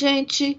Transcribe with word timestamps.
Gente. 0.00 0.58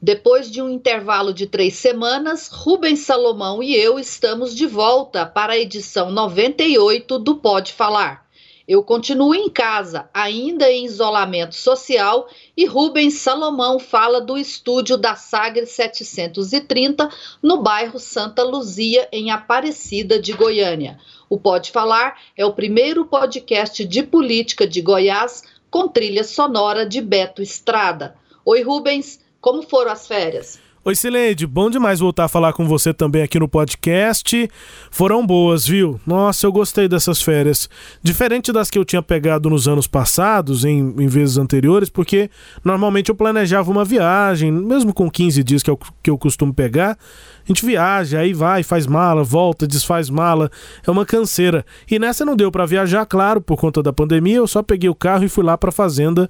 Depois 0.00 0.50
de 0.50 0.60
um 0.60 0.68
intervalo 0.68 1.32
de 1.32 1.46
três 1.46 1.74
semanas, 1.76 2.48
Rubens 2.48 3.00
Salomão 3.00 3.62
e 3.62 3.74
eu 3.74 3.98
estamos 3.98 4.54
de 4.54 4.66
volta 4.66 5.24
para 5.24 5.54
a 5.54 5.58
edição 5.58 6.10
98 6.10 7.18
do 7.18 7.36
Pode 7.36 7.72
Falar. 7.72 8.28
Eu 8.68 8.82
continuo 8.82 9.34
em 9.34 9.48
casa, 9.48 10.08
ainda 10.12 10.70
em 10.70 10.84
isolamento 10.84 11.54
social, 11.54 12.28
e 12.54 12.66
Rubens 12.66 13.14
Salomão 13.14 13.78
fala 13.78 14.20
do 14.20 14.36
estúdio 14.36 14.98
da 14.98 15.16
Sagre 15.16 15.64
730, 15.64 17.08
no 17.42 17.62
bairro 17.62 17.98
Santa 17.98 18.42
Luzia, 18.42 19.08
em 19.10 19.30
Aparecida 19.30 20.18
de 20.18 20.34
Goiânia. 20.34 20.98
O 21.30 21.38
Pode 21.38 21.70
Falar 21.70 22.20
é 22.36 22.44
o 22.44 22.52
primeiro 22.52 23.06
podcast 23.06 23.82
de 23.82 24.02
política 24.02 24.66
de 24.66 24.82
Goiás 24.82 25.42
com 25.70 25.88
trilha 25.88 26.24
sonora 26.24 26.84
de 26.84 27.00
Beto 27.00 27.40
Estrada. 27.40 28.22
Oi, 28.46 28.62
Rubens, 28.62 29.20
como 29.40 29.62
foram 29.62 29.90
as 29.90 30.06
férias? 30.06 30.58
Oi, 30.84 30.94
Sileide, 30.94 31.46
bom 31.46 31.70
demais 31.70 31.98
voltar 31.98 32.24
a 32.24 32.28
falar 32.28 32.52
com 32.52 32.68
você 32.68 32.92
também 32.92 33.22
aqui 33.22 33.38
no 33.38 33.48
podcast. 33.48 34.50
Foram 34.90 35.26
boas, 35.26 35.66
viu? 35.66 35.98
Nossa, 36.06 36.46
eu 36.46 36.52
gostei 36.52 36.86
dessas 36.86 37.22
férias. 37.22 37.70
Diferente 38.02 38.52
das 38.52 38.68
que 38.68 38.78
eu 38.78 38.84
tinha 38.84 39.00
pegado 39.00 39.48
nos 39.48 39.66
anos 39.66 39.86
passados, 39.86 40.62
em, 40.62 40.94
em 40.98 41.06
vezes 41.06 41.38
anteriores, 41.38 41.88
porque 41.88 42.28
normalmente 42.62 43.08
eu 43.08 43.14
planejava 43.14 43.70
uma 43.70 43.82
viagem, 43.82 44.52
mesmo 44.52 44.92
com 44.92 45.10
15 45.10 45.42
dias 45.42 45.62
que 45.62 45.70
eu, 45.70 45.78
que 46.02 46.10
eu 46.10 46.18
costumo 46.18 46.52
pegar. 46.52 46.98
A 47.44 47.46
gente 47.48 47.64
viaja, 47.64 48.18
aí 48.18 48.34
vai, 48.34 48.62
faz 48.62 48.86
mala, 48.86 49.24
volta, 49.24 49.66
desfaz 49.66 50.10
mala. 50.10 50.50
É 50.86 50.90
uma 50.90 51.06
canseira. 51.06 51.64
E 51.90 51.98
nessa 51.98 52.26
não 52.26 52.36
deu 52.36 52.52
para 52.52 52.66
viajar, 52.66 53.06
claro, 53.06 53.40
por 53.40 53.56
conta 53.56 53.82
da 53.82 53.90
pandemia. 53.90 54.36
Eu 54.36 54.46
só 54.46 54.62
peguei 54.62 54.90
o 54.90 54.94
carro 54.94 55.24
e 55.24 55.30
fui 55.30 55.42
lá 55.42 55.56
para 55.56 55.72
fazenda 55.72 56.28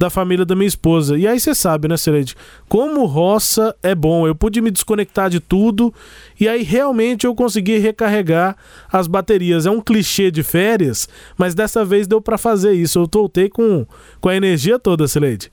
da 0.00 0.08
família 0.08 0.46
da 0.46 0.56
minha 0.56 0.66
esposa. 0.66 1.18
E 1.18 1.26
aí 1.26 1.38
você 1.38 1.54
sabe, 1.54 1.86
né, 1.86 1.94
Celede? 1.94 2.34
Como 2.70 3.04
roça 3.04 3.76
é 3.82 3.94
bom. 3.94 4.26
Eu 4.26 4.34
pude 4.34 4.62
me 4.62 4.70
desconectar 4.70 5.28
de 5.28 5.40
tudo 5.40 5.92
e 6.40 6.48
aí 6.48 6.62
realmente 6.62 7.26
eu 7.26 7.34
consegui 7.34 7.76
recarregar 7.76 8.56
as 8.90 9.06
baterias. 9.06 9.66
É 9.66 9.70
um 9.70 9.78
clichê 9.78 10.30
de 10.30 10.42
férias, 10.42 11.06
mas 11.36 11.54
dessa 11.54 11.84
vez 11.84 12.06
deu 12.06 12.18
para 12.18 12.38
fazer 12.38 12.72
isso. 12.72 12.98
Eu 12.98 13.08
voltei 13.12 13.50
com, 13.50 13.86
com 14.22 14.30
a 14.30 14.34
energia 14.34 14.78
toda, 14.78 15.06
Celede. 15.06 15.52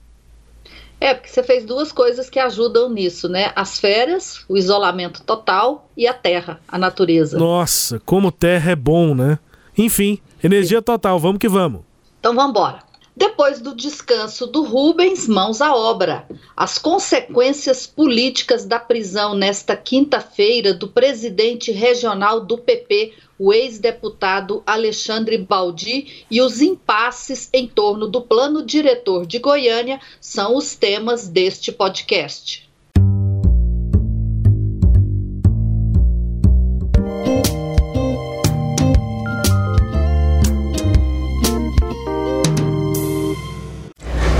É, 1.02 1.14
porque 1.14 1.30
você 1.30 1.44
fez 1.44 1.66
duas 1.66 1.92
coisas 1.92 2.30
que 2.30 2.40
ajudam 2.40 2.90
nisso, 2.90 3.28
né? 3.28 3.52
As 3.54 3.78
férias, 3.78 4.46
o 4.48 4.56
isolamento 4.56 5.24
total 5.24 5.90
e 5.96 6.08
a 6.08 6.14
terra, 6.14 6.62
a 6.70 6.78
natureza. 6.78 7.38
Nossa, 7.38 8.02
como 8.06 8.32
terra 8.32 8.72
é 8.72 8.76
bom, 8.78 9.14
né? 9.14 9.40
Enfim, 9.78 10.20
energia 10.42 10.82
total, 10.82 11.20
vamos 11.20 11.38
que 11.38 11.50
vamos. 11.50 11.82
Então 12.18 12.34
vamos 12.34 12.52
embora. 12.52 12.87
Depois 13.18 13.60
do 13.60 13.74
descanso 13.74 14.46
do 14.46 14.62
Rubens, 14.62 15.28
mãos 15.28 15.60
à 15.60 15.76
obra. 15.76 16.28
As 16.56 16.78
consequências 16.78 17.88
políticas 17.88 18.64
da 18.64 18.80
prisão 18.80 19.34
nesta 19.34 19.76
quinta-feira 19.76 20.72
do 20.72 20.88
presidente 20.88 21.72
regional 21.72 22.42
do 22.42 22.60
PP, 22.60 23.16
o 23.40 23.52
ex-deputado 23.52 24.62
Alexandre 24.68 25.36
Baldi, 25.40 26.26
e 26.30 26.40
os 26.40 26.62
impasses 26.62 27.50
em 27.52 27.68
torno 27.68 28.08
do 28.08 28.22
plano 28.22 28.64
diretor 28.64 29.26
de 29.26 29.40
Goiânia 29.40 30.00
são 30.22 30.56
os 30.56 30.76
temas 30.76 31.28
deste 31.28 31.72
podcast. 31.72 32.67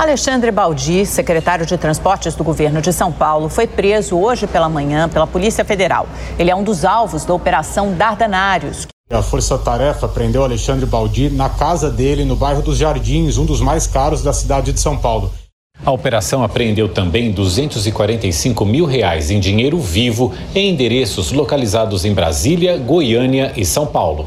Alexandre 0.08 0.52
Baldi, 0.52 1.06
secretário 1.06 1.66
de 1.66 1.78
Transportes 1.78 2.34
do 2.34 2.42
governo 2.42 2.82
de 2.82 2.94
São 2.94 3.12
Paulo, 3.12 3.50
foi 3.50 3.68
preso 3.68 4.18
hoje 4.18 4.48
pela 4.48 4.70
manhã 4.70 5.10
pela 5.10 5.28
Polícia 5.28 5.66
Federal. 5.66 6.08
Ele 6.40 6.50
é 6.50 6.56
um 6.56 6.64
dos 6.64 6.86
alvos 6.86 7.26
da 7.26 7.34
Operação 7.34 7.92
Dardanários. 7.92 8.88
A 9.12 9.22
Força 9.22 9.58
Tarefa 9.58 10.08
prendeu 10.08 10.46
Alexandre 10.46 10.86
Baldi 10.86 11.30
na 11.30 11.50
casa 11.50 11.92
dele, 11.92 12.24
no 12.24 12.38
bairro 12.38 12.62
dos 12.62 12.78
Jardins, 12.78 13.38
um 13.38 13.44
dos 13.44 13.60
mais 13.60 13.86
caros 13.86 14.24
da 14.24 14.32
cidade 14.32 14.72
de 14.72 14.80
São 14.80 14.98
Paulo. 14.98 15.30
A 15.86 15.92
operação 15.92 16.42
apreendeu 16.42 16.88
também 16.88 17.30
245 17.34 18.66
mil 18.66 18.86
reais 18.86 19.30
em 19.30 19.42
dinheiro 19.42 19.78
vivo 19.78 20.34
em 20.56 20.70
endereços 20.70 21.34
localizados 21.34 22.06
em 22.06 22.14
Brasília, 22.14 22.78
Goiânia 22.78 23.52
e 23.58 23.66
São 23.66 23.86
Paulo. 23.86 24.26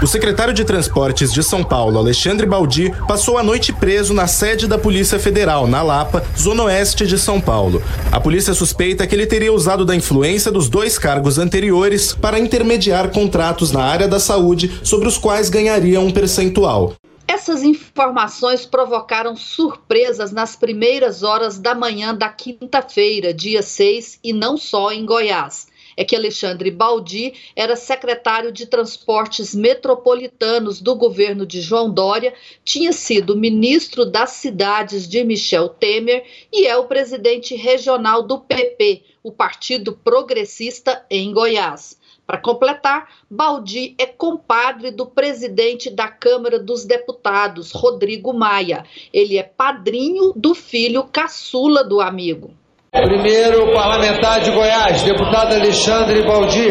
O 0.00 0.06
secretário 0.06 0.54
de 0.54 0.64
Transportes 0.64 1.32
de 1.32 1.42
São 1.42 1.64
Paulo, 1.64 1.98
Alexandre 1.98 2.46
Baldi, 2.46 2.94
passou 3.08 3.36
a 3.36 3.42
noite 3.42 3.72
preso 3.72 4.14
na 4.14 4.28
sede 4.28 4.68
da 4.68 4.78
Polícia 4.78 5.18
Federal, 5.18 5.66
na 5.66 5.82
Lapa, 5.82 6.24
zona 6.38 6.62
oeste 6.62 7.04
de 7.04 7.18
São 7.18 7.40
Paulo. 7.40 7.82
A 8.12 8.20
polícia 8.20 8.54
suspeita 8.54 9.08
que 9.08 9.14
ele 9.16 9.26
teria 9.26 9.52
usado 9.52 9.84
da 9.84 9.96
influência 9.96 10.52
dos 10.52 10.68
dois 10.68 10.96
cargos 10.96 11.36
anteriores 11.36 12.14
para 12.14 12.38
intermediar 12.38 13.10
contratos 13.10 13.72
na 13.72 13.82
área 13.82 14.06
da 14.06 14.20
saúde 14.20 14.80
sobre 14.84 15.08
os 15.08 15.18
quais 15.18 15.50
ganharia 15.50 16.00
um 16.00 16.12
percentual. 16.12 16.94
Essas 17.26 17.64
informações 17.64 18.64
provocaram 18.64 19.34
surpresas 19.34 20.30
nas 20.30 20.54
primeiras 20.54 21.24
horas 21.24 21.58
da 21.58 21.74
manhã 21.74 22.14
da 22.14 22.28
quinta-feira, 22.28 23.34
dia 23.34 23.62
6, 23.62 24.20
e 24.22 24.32
não 24.32 24.56
só 24.56 24.92
em 24.92 25.04
Goiás 25.04 25.66
é 25.98 26.04
que 26.04 26.14
Alexandre 26.14 26.70
Baldi 26.70 27.34
era 27.56 27.74
secretário 27.74 28.52
de 28.52 28.66
Transportes 28.66 29.52
Metropolitanos 29.52 30.80
do 30.80 30.94
governo 30.94 31.44
de 31.44 31.60
João 31.60 31.92
Dória, 31.92 32.32
tinha 32.64 32.92
sido 32.92 33.36
ministro 33.36 34.06
das 34.06 34.30
cidades 34.30 35.08
de 35.08 35.24
Michel 35.24 35.68
Temer 35.68 36.24
e 36.52 36.68
é 36.68 36.76
o 36.76 36.86
presidente 36.86 37.56
regional 37.56 38.22
do 38.22 38.38
PP, 38.38 39.02
o 39.24 39.32
Partido 39.32 39.92
Progressista 39.92 41.04
em 41.10 41.32
Goiás. 41.32 41.98
Para 42.24 42.38
completar, 42.38 43.08
Baldi 43.28 43.96
é 43.98 44.06
compadre 44.06 44.92
do 44.92 45.04
presidente 45.04 45.90
da 45.90 46.06
Câmara 46.06 46.60
dos 46.60 46.84
Deputados, 46.84 47.72
Rodrigo 47.72 48.32
Maia. 48.32 48.84
Ele 49.12 49.36
é 49.36 49.42
padrinho 49.42 50.32
do 50.36 50.54
filho 50.54 51.02
caçula 51.02 51.82
do 51.82 52.00
amigo. 52.00 52.54
Primeiro 52.90 53.70
parlamentar 53.74 54.40
de 54.40 54.50
Goiás, 54.50 55.02
deputado 55.02 55.54
Alexandre 55.54 56.22
Baldi. 56.22 56.68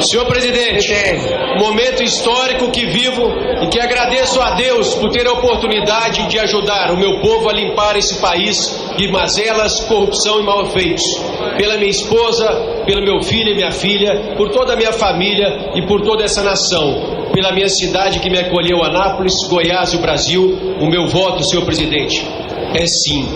Senhor 0.00 0.24
presidente, 0.24 0.94
momento 1.58 2.02
histórico 2.02 2.70
que 2.70 2.86
vivo 2.86 3.30
e 3.62 3.66
que 3.68 3.78
agradeço 3.78 4.40
a 4.40 4.52
Deus 4.52 4.94
por 4.94 5.10
ter 5.10 5.26
a 5.26 5.32
oportunidade 5.32 6.26
de 6.26 6.38
ajudar 6.38 6.90
o 6.90 6.96
meu 6.96 7.20
povo 7.20 7.50
a 7.50 7.52
limpar 7.52 7.98
esse 7.98 8.18
país 8.18 8.82
de 8.96 9.12
mazelas, 9.12 9.80
corrupção 9.80 10.40
e 10.40 10.42
malfeitos. 10.42 11.04
Pela 11.58 11.76
minha 11.76 11.90
esposa, 11.90 12.82
pelo 12.86 13.02
meu 13.02 13.22
filho 13.22 13.52
e 13.52 13.56
minha 13.56 13.72
filha, 13.72 14.34
por 14.38 14.48
toda 14.50 14.72
a 14.72 14.76
minha 14.76 14.92
família 14.92 15.72
e 15.74 15.86
por 15.86 16.00
toda 16.00 16.24
essa 16.24 16.42
nação. 16.42 17.28
Pela 17.34 17.52
minha 17.52 17.68
cidade 17.68 18.20
que 18.20 18.30
me 18.30 18.38
acolheu, 18.38 18.82
Anápolis, 18.82 19.34
Goiás 19.48 19.92
e 19.92 19.96
o 19.96 20.00
Brasil, 20.00 20.58
o 20.80 20.86
meu 20.86 21.06
voto, 21.06 21.44
senhor 21.44 21.66
presidente, 21.66 22.26
é 22.74 22.86
sim. 22.86 23.28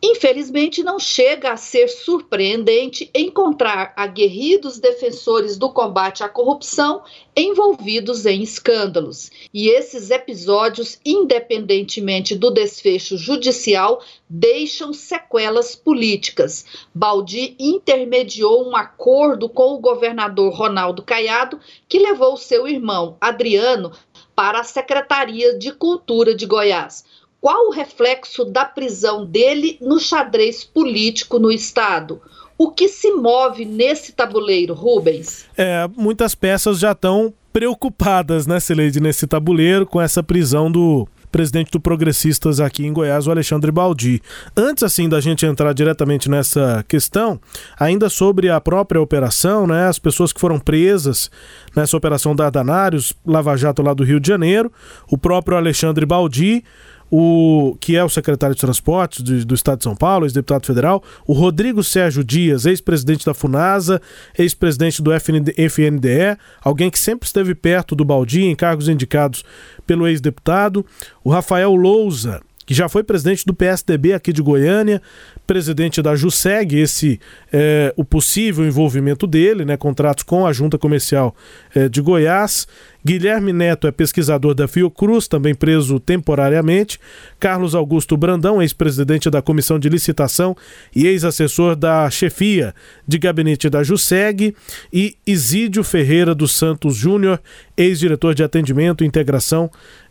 Infelizmente, 0.00 0.80
não 0.84 1.00
chega 1.00 1.50
a 1.50 1.56
ser 1.56 1.88
surpreendente 1.88 3.10
encontrar 3.12 3.92
aguerridos 3.96 4.78
defensores 4.78 5.56
do 5.56 5.70
combate 5.70 6.22
à 6.22 6.28
corrupção 6.28 7.02
envolvidos 7.36 8.24
em 8.24 8.40
escândalos. 8.40 9.28
E 9.52 9.68
esses 9.68 10.10
episódios, 10.10 11.00
independentemente 11.04 12.36
do 12.36 12.48
desfecho 12.48 13.16
judicial, 13.16 14.00
deixam 14.28 14.92
sequelas 14.92 15.74
políticas. 15.74 16.64
Baldi 16.94 17.56
intermediou 17.58 18.68
um 18.68 18.76
acordo 18.76 19.48
com 19.48 19.74
o 19.74 19.80
governador 19.80 20.54
Ronaldo 20.54 21.02
Caiado, 21.02 21.58
que 21.88 21.98
levou 21.98 22.36
seu 22.36 22.68
irmão 22.68 23.16
Adriano 23.20 23.90
para 24.36 24.60
a 24.60 24.64
Secretaria 24.64 25.58
de 25.58 25.72
Cultura 25.72 26.36
de 26.36 26.46
Goiás 26.46 27.04
qual 27.40 27.68
o 27.68 27.72
reflexo 27.72 28.44
da 28.44 28.64
prisão 28.64 29.24
dele 29.24 29.78
no 29.80 29.98
xadrez 29.98 30.64
político 30.64 31.38
no 31.38 31.50
Estado? 31.50 32.20
O 32.56 32.72
que 32.72 32.88
se 32.88 33.12
move 33.12 33.64
nesse 33.64 34.12
tabuleiro, 34.12 34.74
Rubens? 34.74 35.44
É, 35.56 35.88
muitas 35.96 36.34
peças 36.34 36.80
já 36.80 36.90
estão 36.90 37.32
preocupadas, 37.52 38.46
né, 38.46 38.58
Celede, 38.58 39.00
nesse 39.00 39.26
tabuleiro 39.26 39.86
com 39.86 40.00
essa 40.00 40.22
prisão 40.22 40.70
do 40.70 41.06
presidente 41.30 41.70
do 41.70 41.78
Progressistas 41.78 42.58
aqui 42.58 42.86
em 42.86 42.92
Goiás, 42.92 43.26
o 43.26 43.30
Alexandre 43.30 43.70
Baldi. 43.70 44.20
Antes, 44.56 44.82
assim, 44.82 45.08
da 45.08 45.20
gente 45.20 45.44
entrar 45.44 45.72
diretamente 45.72 46.28
nessa 46.28 46.84
questão, 46.88 47.38
ainda 47.78 48.08
sobre 48.08 48.48
a 48.48 48.60
própria 48.60 49.00
operação, 49.00 49.66
né, 49.66 49.86
as 49.86 49.98
pessoas 49.98 50.32
que 50.32 50.40
foram 50.40 50.58
presas 50.58 51.30
nessa 51.76 51.96
operação 51.96 52.34
Dardanários, 52.34 53.14
Lava 53.26 53.56
Jato 53.56 53.82
lá 53.82 53.94
do 53.94 54.04
Rio 54.04 54.18
de 54.18 54.28
Janeiro, 54.28 54.72
o 55.10 55.18
próprio 55.18 55.56
Alexandre 55.56 56.06
Baldi, 56.06 56.64
o 57.10 57.76
que 57.80 57.96
é 57.96 58.04
o 58.04 58.08
secretário 58.08 58.54
de 58.54 58.60
Transportes 58.60 59.22
do, 59.22 59.44
do 59.44 59.54
Estado 59.54 59.78
de 59.78 59.84
São 59.84 59.96
Paulo, 59.96 60.26
ex-deputado 60.26 60.66
federal, 60.66 61.02
o 61.26 61.32
Rodrigo 61.32 61.82
Sérgio 61.82 62.22
Dias, 62.22 62.66
ex-presidente 62.66 63.24
da 63.24 63.34
FUNASA, 63.34 64.00
ex-presidente 64.38 65.02
do 65.02 65.12
FND, 65.12 65.54
FNDE, 65.68 66.38
alguém 66.62 66.90
que 66.90 66.98
sempre 66.98 67.26
esteve 67.26 67.54
perto 67.54 67.94
do 67.94 68.04
Baldi 68.04 68.44
em 68.44 68.54
cargos 68.54 68.88
indicados 68.88 69.44
pelo 69.86 70.06
ex-deputado, 70.06 70.84
o 71.24 71.30
Rafael 71.30 71.74
Louza, 71.74 72.40
que 72.68 72.74
já 72.74 72.86
foi 72.86 73.02
presidente 73.02 73.46
do 73.46 73.54
PSDB 73.54 74.12
aqui 74.12 74.30
de 74.30 74.42
Goiânia, 74.42 75.00
presidente 75.46 76.02
da 76.02 76.14
JUSEG, 76.14 76.76
esse 76.76 77.18
é 77.50 77.94
o 77.96 78.04
possível 78.04 78.66
envolvimento 78.66 79.26
dele, 79.26 79.64
né, 79.64 79.74
contratos 79.74 80.22
com 80.22 80.46
a 80.46 80.52
Junta 80.52 80.76
Comercial 80.76 81.34
é, 81.74 81.88
de 81.88 82.02
Goiás. 82.02 82.68
Guilherme 83.02 83.54
Neto 83.54 83.86
é 83.86 83.90
pesquisador 83.90 84.54
da 84.54 84.68
Fiocruz, 84.68 85.26
também 85.26 85.54
preso 85.54 85.98
temporariamente. 85.98 87.00
Carlos 87.40 87.74
Augusto 87.74 88.18
Brandão, 88.18 88.60
ex-presidente 88.60 89.30
da 89.30 89.40
Comissão 89.40 89.78
de 89.78 89.88
Licitação 89.88 90.54
e 90.94 91.06
ex-assessor 91.06 91.74
da 91.74 92.10
chefia 92.10 92.74
de 93.06 93.16
gabinete 93.18 93.70
da 93.70 93.82
JUSEG. 93.82 94.54
E 94.92 95.16
Isídio 95.26 95.82
Ferreira 95.82 96.34
dos 96.34 96.52
Santos 96.52 96.96
Júnior, 96.96 97.40
ex-diretor 97.78 98.34
de 98.34 98.42
atendimento, 98.42 99.02
integração 99.02 99.70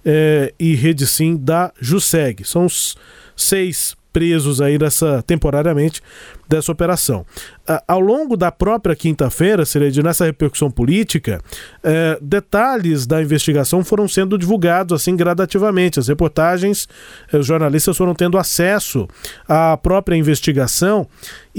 eh, 0.10 0.54
e 0.58 0.74
rede 0.74 1.06
sim 1.06 1.36
da 1.36 1.74
JUSEG. 1.82 2.46
São 2.46 2.66
os 2.66 2.96
seis 3.36 3.94
presos 4.14 4.62
aí 4.62 4.78
dessa, 4.78 5.22
temporariamente 5.22 6.02
dessa 6.48 6.72
operação. 6.72 7.26
Uh, 7.70 7.80
ao 7.88 8.00
longo 8.00 8.38
da 8.38 8.52
própria 8.52 8.96
quinta-feira, 8.96 9.66
Cereide, 9.66 10.02
nessa 10.02 10.26
repercussão 10.26 10.72
política, 10.72 11.42
uh, 11.84 12.24
detalhes 12.24 13.06
da 13.06 13.22
investigação 13.22 13.84
foram 13.84 14.08
sendo 14.08 14.38
divulgados 14.38 15.02
assim 15.02 15.16
gradativamente. 15.16 16.00
As 16.00 16.08
reportagens, 16.08 16.88
uh, 17.34 17.38
os 17.38 17.46
jornalistas 17.46 17.98
foram 17.98 18.16
tendo 18.16 18.38
acesso 18.38 19.08
à 19.48 19.76
própria 19.78 20.16
investigação 20.16 21.08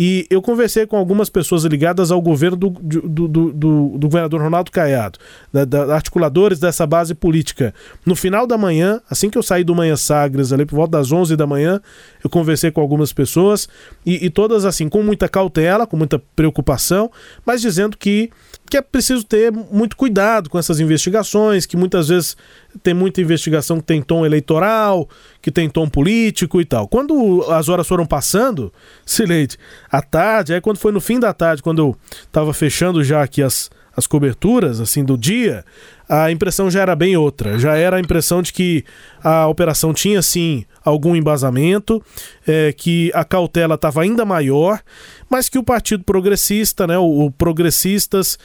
e 0.01 0.27
eu 0.31 0.41
conversei 0.41 0.87
com 0.87 0.97
algumas 0.97 1.29
pessoas 1.29 1.65
ligadas 1.65 2.13
ao 2.13 2.23
governo 2.23 2.57
do, 2.57 2.71
do, 2.71 3.01
do, 3.03 3.29
do, 3.29 3.53
do 3.99 3.99
governador 3.99 4.41
Ronaldo 4.41 4.71
Caiado, 4.71 5.19
da, 5.53 5.65
da, 5.65 5.93
articuladores 5.93 6.61
dessa 6.61 6.87
base 6.87 7.17
política. 7.17 7.75
No 8.07 8.15
final 8.15 8.47
da 8.47 8.57
manhã, 8.57 9.01
assim 9.11 9.29
que 9.29 9.37
eu 9.37 9.43
saí 9.43 9.65
do 9.65 9.75
Manhã 9.75 9.97
Sagres, 9.97 10.53
ali 10.53 10.65
por 10.65 10.77
volta 10.77 10.99
das 10.99 11.11
11 11.11 11.35
da 11.35 11.49
manhã, 11.49 11.81
eu 12.23 12.31
conversei 12.31 12.71
com 12.71 12.81
algumas 12.81 13.13
pessoas 13.13 13.69
e, 14.07 14.25
e 14.25 14.31
todas 14.31 14.65
as 14.65 14.78
assim, 14.79 14.89
com 14.89 15.03
muita 15.03 15.29
cautela, 15.29 15.87
com 15.87 15.97
muita 15.97 16.19
preocupação, 16.37 17.11
mas 17.45 17.61
dizendo 17.61 17.97
que, 17.97 18.31
que 18.71 18.77
é 18.77 18.83
preciso 18.83 19.25
ter 19.25 19.51
muito 19.51 19.97
cuidado 19.97 20.49
com 20.49 20.59
essas 20.59 20.79
investigações, 20.79 21.67
que 21.67 21.77
muitas 21.77 22.09
vezes 22.09 22.37
tem 22.83 22.95
muita 22.95 23.21
investigação 23.21 23.81
que 23.81 23.87
tem 23.87 24.01
tom 24.01 24.25
eleitoral, 24.25 25.09
que 25.43 25.51
tem 25.51 25.69
tom 25.69 25.89
político 25.89 26.61
e 26.61 26.65
tal. 26.65 26.87
Quando 26.87 27.45
as 27.51 27.69
horas 27.69 27.87
foram 27.87 28.07
passando, 28.07 28.73
Sileide, 29.05 29.57
à 29.91 30.01
tarde, 30.01 30.55
aí 30.55 30.61
quando 30.61 30.79
foi 30.79 30.93
no 30.93 31.01
fim 31.01 31.19
da 31.19 31.33
tarde, 31.33 31.63
quando 31.63 31.81
eu 31.81 31.97
estava 32.23 32.55
fechando 32.55 33.03
já 33.03 33.23
aqui 33.23 33.43
as, 33.43 33.71
as 33.97 34.07
coberturas 34.07 34.81
assim 34.81 35.05
do 35.05 35.19
dia, 35.19 35.65
a 36.09 36.31
impressão 36.31 36.71
já 36.71 36.81
era 36.81 36.97
bem 36.97 37.17
outra. 37.17 37.59
Já 37.59 37.77
era 37.77 37.97
a 37.97 38.01
impressão 38.01 38.41
de 38.41 38.53
que 38.53 38.85
a 39.23 39.47
operação 39.47 39.93
tinha 39.93 40.23
sim 40.23 40.65
algum 40.83 41.15
embasamento, 41.15 42.03
é, 42.47 42.73
que 42.73 43.11
a 43.15 43.25
cautela 43.25 43.75
estava 43.75 44.03
ainda 44.03 44.25
maior, 44.25 44.81
mas 45.29 45.49
que 45.49 45.59
o 45.59 45.63
Partido 45.63 46.05
Progressista, 46.05 46.87
né, 46.87 46.97
o, 46.97 47.27
o 47.27 47.31
Progressistas, 47.31 48.39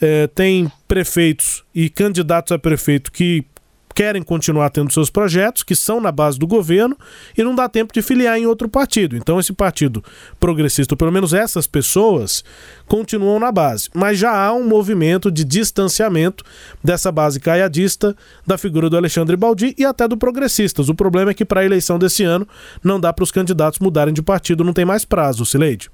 é, 0.00 0.26
tem 0.26 0.70
prefeitos 0.88 1.62
e 1.74 1.88
candidatos 1.88 2.50
a 2.50 2.58
prefeito 2.58 3.12
que 3.12 3.44
querem 3.94 4.22
continuar 4.22 4.70
tendo 4.70 4.92
seus 4.92 5.08
projetos, 5.08 5.62
que 5.62 5.76
são 5.76 6.00
na 6.00 6.10
base 6.10 6.38
do 6.38 6.46
governo, 6.46 6.96
e 7.36 7.42
não 7.44 7.54
dá 7.54 7.68
tempo 7.68 7.92
de 7.92 8.02
filiar 8.02 8.36
em 8.36 8.46
outro 8.46 8.68
partido. 8.68 9.16
Então, 9.16 9.38
esse 9.38 9.52
partido 9.52 10.02
progressista, 10.40 10.94
ou 10.94 10.98
pelo 10.98 11.12
menos 11.12 11.32
essas 11.32 11.66
pessoas, 11.66 12.44
continuam 12.86 13.38
na 13.38 13.52
base. 13.52 13.88
Mas 13.94 14.18
já 14.18 14.36
há 14.36 14.52
um 14.52 14.66
movimento 14.66 15.30
de 15.30 15.44
distanciamento 15.44 16.44
dessa 16.82 17.12
base 17.12 17.38
caiadista, 17.38 18.16
da 18.46 18.58
figura 18.58 18.90
do 18.90 18.96
Alexandre 18.96 19.36
Baldi 19.36 19.74
e 19.78 19.84
até 19.84 20.08
do 20.08 20.16
progressistas. 20.16 20.88
O 20.88 20.94
problema 20.94 21.30
é 21.30 21.34
que 21.34 21.44
para 21.44 21.60
a 21.60 21.64
eleição 21.64 21.98
desse 21.98 22.24
ano 22.24 22.46
não 22.82 22.98
dá 22.98 23.12
para 23.12 23.22
os 23.22 23.30
candidatos 23.30 23.78
mudarem 23.78 24.12
de 24.12 24.22
partido, 24.22 24.64
não 24.64 24.72
tem 24.72 24.84
mais 24.84 25.04
prazo, 25.04 25.46
Sileide. 25.46 25.90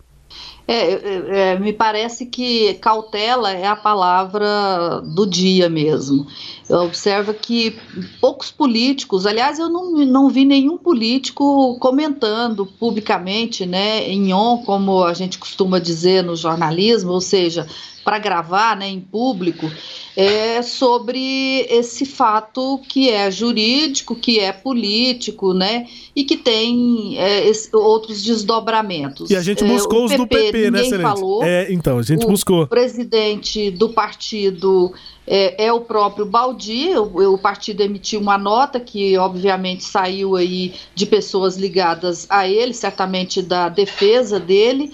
É, 0.73 0.93
é, 0.93 1.55
é, 1.55 1.59
me 1.59 1.73
parece 1.73 2.27
que 2.27 2.75
cautela 2.75 3.51
é 3.51 3.67
a 3.67 3.75
palavra 3.75 5.01
do 5.01 5.27
dia 5.27 5.69
mesmo. 5.69 6.29
Observa 6.69 7.35
que 7.35 7.77
poucos 8.21 8.53
políticos, 8.53 9.27
aliás, 9.27 9.59
eu 9.59 9.69
não, 9.69 9.91
não 10.07 10.29
vi 10.29 10.45
nenhum 10.45 10.79
político 10.79 11.77
comentando 11.81 12.65
publicamente, 12.65 13.67
né, 13.67 14.09
em 14.09 14.33
on, 14.33 14.59
como 14.59 15.03
a 15.03 15.13
gente 15.13 15.41
costuma 15.41 15.81
dizer 15.81 16.23
no 16.23 16.37
jornalismo, 16.37 17.11
ou 17.11 17.21
seja, 17.21 17.67
para 18.05 18.19
gravar 18.19 18.77
né, 18.77 18.89
em 18.89 19.01
público 19.01 19.71
é, 20.17 20.63
sobre 20.63 21.67
esse 21.71 22.05
fato 22.05 22.81
que 22.89 23.11
é 23.11 23.31
jurídico, 23.31 24.15
que 24.15 24.39
é 24.41 24.53
político, 24.53 25.55
né, 25.55 25.87
e 26.15 26.25
que 26.25 26.37
tem 26.37 27.17
é, 27.19 27.47
esse, 27.47 27.75
outros 27.75 28.23
desdobramentos. 28.23 29.31
E 29.31 29.37
a 29.37 29.43
gente 29.43 29.65
buscou 29.65 30.03
é, 30.03 30.05
os 30.05 30.11
PP, 30.13 30.19
do 30.19 30.27
PP, 30.27 30.60
né, 30.69 30.81
Excelente? 30.81 31.03
falou. 31.03 31.45
É, 31.45 31.73
então, 31.73 31.99
a 31.99 32.03
gente 32.03 32.25
o 32.25 32.29
buscou. 32.29 32.65
O 32.65 32.67
presidente 32.67 33.71
do 33.71 33.91
partido 33.91 34.93
é, 35.27 35.67
é, 35.67 35.73
o 35.73 35.83
próprio 35.83 36.27
Baldi, 36.27 36.97
o, 36.97 37.35
o, 37.35 37.39
partido 37.39 37.83
emitiu 37.83 38.21
uma 38.21 38.37
nota 38.37 38.81
que 38.81 39.17
obviamente 39.17 39.85
saiu 39.85 40.35
aí 40.35 40.75
de 40.93 41.07
pessoas 41.07 41.57
ligadas 41.57 42.27
a 42.29 42.49
ele, 42.49 42.75
certamente 42.75 43.41
da 43.41 43.69
defesa 43.69 44.41
dele, 44.41 44.93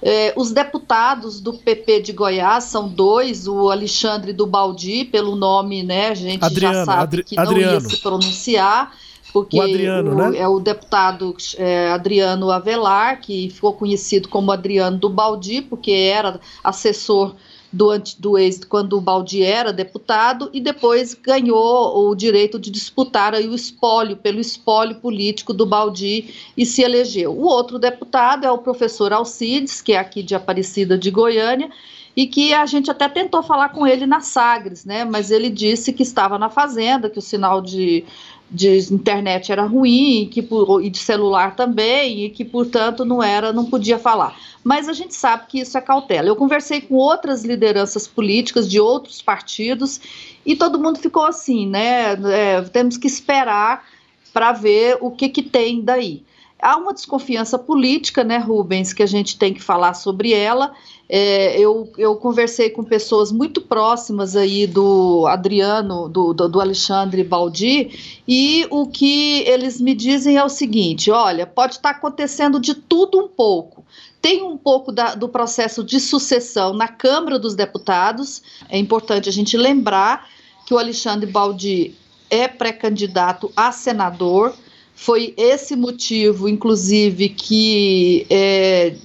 é, 0.00 0.32
os 0.36 0.52
deputados 0.52 1.40
do 1.40 1.54
PP 1.54 2.02
de 2.02 2.12
Goiás 2.12 2.64
são 2.64 2.88
dois, 2.88 3.48
o 3.48 3.70
Alexandre 3.70 4.32
do 4.32 4.46
Baldi, 4.46 5.04
pelo 5.04 5.34
nome, 5.34 5.82
né? 5.82 6.08
A 6.08 6.14
gente 6.14 6.44
Adriano, 6.44 6.74
já 6.74 6.84
sabe 6.84 7.02
Adri 7.02 7.24
que 7.24 7.36
não 7.36 7.42
Adriano. 7.42 7.72
ia 7.72 7.80
se 7.80 7.96
pronunciar, 7.96 8.94
porque 9.32 9.58
o 9.58 9.62
Adriano, 9.62 10.12
o, 10.12 10.14
né? 10.14 10.38
é 10.38 10.48
o 10.48 10.58
deputado 10.58 11.36
é, 11.56 11.90
Adriano 11.90 12.50
Avelar, 12.50 13.20
que 13.20 13.50
ficou 13.50 13.72
conhecido 13.72 14.28
como 14.28 14.50
Adriano 14.50 14.98
do 14.98 15.08
Baldi, 15.08 15.62
porque 15.62 15.92
era 15.92 16.40
assessor 16.64 17.34
do, 17.72 17.90
do 18.18 18.38
ex 18.38 18.64
quando 18.64 18.96
o 18.96 19.00
Baldi 19.00 19.42
era 19.42 19.72
deputado 19.72 20.48
e 20.52 20.60
depois 20.60 21.14
ganhou 21.14 22.08
o 22.08 22.14
direito 22.14 22.58
de 22.58 22.70
disputar 22.70 23.34
aí 23.34 23.46
o 23.46 23.54
espólio 23.54 24.16
pelo 24.16 24.40
espólio 24.40 24.96
político 24.96 25.52
do 25.52 25.66
Baldi 25.66 26.34
e 26.56 26.64
se 26.64 26.82
elegeu. 26.82 27.32
O 27.32 27.44
outro 27.44 27.78
deputado 27.78 28.46
é 28.46 28.50
o 28.50 28.58
professor 28.58 29.12
Alcides, 29.12 29.82
que 29.82 29.92
é 29.92 29.98
aqui 29.98 30.22
de 30.22 30.34
Aparecida 30.34 30.96
de 30.96 31.10
Goiânia, 31.10 31.70
e 32.18 32.26
que 32.26 32.52
a 32.52 32.66
gente 32.66 32.90
até 32.90 33.08
tentou 33.08 33.44
falar 33.44 33.68
com 33.68 33.86
ele 33.86 34.04
na 34.04 34.18
Sagres, 34.18 34.84
né? 34.84 35.04
Mas 35.04 35.30
ele 35.30 35.48
disse 35.48 35.92
que 35.92 36.02
estava 36.02 36.36
na 36.36 36.50
fazenda, 36.50 37.08
que 37.08 37.20
o 37.20 37.22
sinal 37.22 37.60
de, 37.60 38.04
de 38.50 38.92
internet 38.92 39.52
era 39.52 39.62
ruim, 39.62 40.28
que 40.28 40.42
por, 40.42 40.84
e 40.84 40.90
de 40.90 40.98
celular 40.98 41.54
também, 41.54 42.24
e 42.24 42.30
que, 42.30 42.44
portanto, 42.44 43.04
não 43.04 43.22
era, 43.22 43.52
não 43.52 43.66
podia 43.66 44.00
falar. 44.00 44.36
Mas 44.64 44.88
a 44.88 44.92
gente 44.92 45.14
sabe 45.14 45.46
que 45.46 45.60
isso 45.60 45.78
é 45.78 45.80
cautela. 45.80 46.26
Eu 46.26 46.34
conversei 46.34 46.80
com 46.80 46.96
outras 46.96 47.44
lideranças 47.44 48.08
políticas 48.08 48.68
de 48.68 48.80
outros 48.80 49.22
partidos 49.22 50.00
e 50.44 50.56
todo 50.56 50.76
mundo 50.76 50.98
ficou 50.98 51.24
assim, 51.24 51.68
né? 51.68 52.14
É, 52.32 52.60
temos 52.62 52.96
que 52.96 53.06
esperar 53.06 53.84
para 54.32 54.50
ver 54.50 54.98
o 55.00 55.12
que, 55.12 55.28
que 55.28 55.44
tem 55.44 55.82
daí. 55.84 56.24
Há 56.60 56.76
uma 56.76 56.92
desconfiança 56.92 57.58
política, 57.58 58.24
né, 58.24 58.38
Rubens, 58.38 58.92
que 58.92 59.02
a 59.02 59.06
gente 59.06 59.38
tem 59.38 59.54
que 59.54 59.62
falar 59.62 59.94
sobre 59.94 60.32
ela. 60.32 60.72
É, 61.08 61.58
eu, 61.58 61.90
eu 61.96 62.16
conversei 62.16 62.68
com 62.68 62.82
pessoas 62.84 63.32
muito 63.32 63.62
próximas 63.62 64.36
aí 64.36 64.66
do 64.66 65.26
Adriano, 65.26 66.08
do, 66.08 66.34
do, 66.34 66.48
do, 66.48 66.60
Alexandre 66.60 67.24
Baldi, 67.24 68.20
e 68.26 68.66
o 68.70 68.86
que 68.86 69.40
eles 69.46 69.80
me 69.80 69.94
dizem 69.94 70.36
é 70.36 70.44
o 70.44 70.48
seguinte: 70.48 71.10
olha, 71.10 71.46
pode 71.46 71.74
estar 71.74 71.90
acontecendo 71.90 72.60
de 72.60 72.74
tudo 72.74 73.18
um 73.18 73.28
pouco. 73.28 73.84
Tem 74.20 74.42
um 74.42 74.56
pouco 74.58 74.90
da, 74.90 75.14
do 75.14 75.28
processo 75.28 75.84
de 75.84 76.00
sucessão 76.00 76.74
na 76.74 76.88
Câmara 76.88 77.38
dos 77.38 77.54
Deputados. 77.54 78.42
É 78.68 78.76
importante 78.76 79.28
a 79.28 79.32
gente 79.32 79.56
lembrar 79.56 80.28
que 80.66 80.74
o 80.74 80.78
Alexandre 80.78 81.30
Baldi 81.30 81.94
é 82.28 82.46
pré-candidato 82.46 83.50
a 83.56 83.72
senador 83.72 84.52
foi 85.00 85.32
esse 85.36 85.76
motivo, 85.76 86.48
inclusive, 86.48 87.28
que 87.28 88.26
é, 88.28 88.96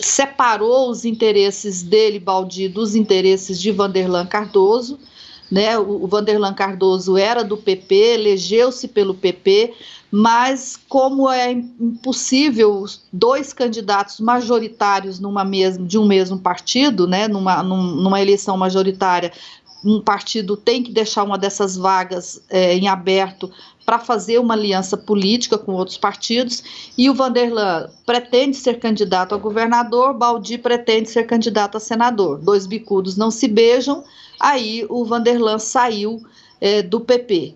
separou 0.00 0.90
os 0.90 1.04
interesses 1.04 1.80
dele, 1.80 2.18
Baldi, 2.18 2.68
dos 2.68 2.96
interesses 2.96 3.60
de 3.60 3.70
Vanderlan 3.70 4.26
Cardoso. 4.26 4.98
né? 5.48 5.78
O, 5.78 6.08
Vanderlan 6.08 6.52
Cardoso 6.54 7.16
era 7.16 7.44
do 7.44 7.56
PP, 7.56 7.94
elegeu-se 7.94 8.88
pelo 8.88 9.14
PP, 9.14 9.74
mas 10.10 10.76
como 10.88 11.30
é 11.30 11.52
impossível 11.52 12.84
dois 13.12 13.52
candidatos 13.52 14.18
majoritários 14.18 15.20
numa 15.20 15.44
mesma, 15.44 15.86
de 15.86 15.96
um 15.96 16.04
mesmo 16.04 16.36
partido, 16.40 17.06
né, 17.06 17.28
numa, 17.28 17.62
numa 17.62 18.20
eleição 18.20 18.56
majoritária, 18.56 19.32
um 19.84 20.00
partido 20.00 20.56
tem 20.56 20.82
que 20.82 20.90
deixar 20.90 21.22
uma 21.22 21.38
dessas 21.38 21.76
vagas 21.76 22.42
é, 22.50 22.74
em 22.74 22.88
aberto 22.88 23.48
para 23.88 23.98
fazer 23.98 24.38
uma 24.38 24.52
aliança 24.52 24.98
política 24.98 25.56
com 25.56 25.72
outros 25.72 25.96
partidos, 25.96 26.62
e 26.98 27.08
o 27.08 27.14
Vanderlan 27.14 27.88
pretende 28.04 28.54
ser 28.54 28.78
candidato 28.78 29.34
a 29.34 29.38
governador, 29.38 30.12
Baldi 30.12 30.58
pretende 30.58 31.08
ser 31.08 31.24
candidato 31.24 31.78
a 31.78 31.80
senador. 31.80 32.36
Dois 32.36 32.66
bicudos 32.66 33.16
não 33.16 33.30
se 33.30 33.48
beijam, 33.48 34.04
aí 34.38 34.84
o 34.90 35.06
Vanderlan 35.06 35.58
saiu 35.58 36.22
é, 36.60 36.82
do 36.82 37.00
PP. 37.00 37.54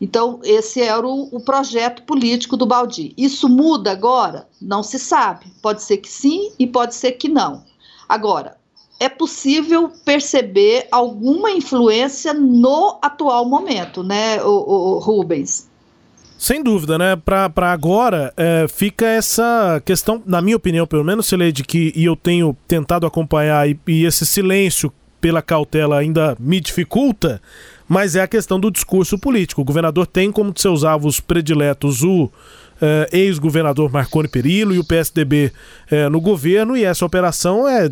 Então, 0.00 0.40
esse 0.42 0.82
era 0.82 1.06
o, 1.06 1.28
o, 1.30 1.38
projeto 1.38 2.02
político 2.02 2.56
do 2.56 2.66
Baldi. 2.66 3.14
Isso 3.16 3.48
muda 3.48 3.92
agora? 3.92 4.48
Não 4.60 4.82
se 4.82 4.98
sabe. 4.98 5.46
Pode 5.62 5.84
ser 5.84 5.98
que 5.98 6.08
sim 6.08 6.50
e 6.58 6.66
pode 6.66 6.96
ser 6.96 7.12
que 7.12 7.28
não. 7.28 7.62
Agora, 8.08 8.56
é 8.98 9.08
possível 9.08 9.92
perceber 10.04 10.88
alguma 10.90 11.52
influência 11.52 12.34
no 12.34 12.98
atual 13.00 13.44
momento, 13.44 14.02
né, 14.02 14.42
o, 14.42 14.48
o 14.48 14.98
Rubens? 14.98 15.67
Sem 16.38 16.62
dúvida, 16.62 16.96
né? 16.96 17.16
Para 17.16 17.72
agora, 17.72 18.32
é, 18.36 18.66
fica 18.68 19.04
essa 19.04 19.82
questão, 19.84 20.22
na 20.24 20.40
minha 20.40 20.56
opinião, 20.56 20.86
pelo 20.86 21.04
menos, 21.04 21.26
Celede, 21.26 21.64
que 21.64 21.92
e 21.96 22.04
eu 22.04 22.14
tenho 22.14 22.56
tentado 22.68 23.04
acompanhar, 23.04 23.68
e, 23.68 23.76
e 23.88 24.04
esse 24.04 24.24
silêncio 24.24 24.92
pela 25.20 25.42
cautela 25.42 25.98
ainda 25.98 26.36
me 26.38 26.60
dificulta, 26.60 27.42
mas 27.88 28.14
é 28.14 28.22
a 28.22 28.28
questão 28.28 28.60
do 28.60 28.70
discurso 28.70 29.18
político. 29.18 29.62
O 29.62 29.64
governador 29.64 30.06
tem 30.06 30.30
como 30.30 30.52
seus 30.54 30.84
alvos 30.84 31.18
prediletos 31.18 32.04
o 32.04 32.30
eh, 32.80 33.08
ex-governador 33.12 33.90
Marconi 33.90 34.28
Perillo 34.28 34.72
e 34.72 34.78
o 34.78 34.84
PSDB 34.84 35.52
eh, 35.90 36.08
no 36.08 36.20
governo, 36.20 36.76
e 36.76 36.84
essa 36.84 37.04
operação 37.04 37.68
é 37.68 37.86
eh, 37.86 37.90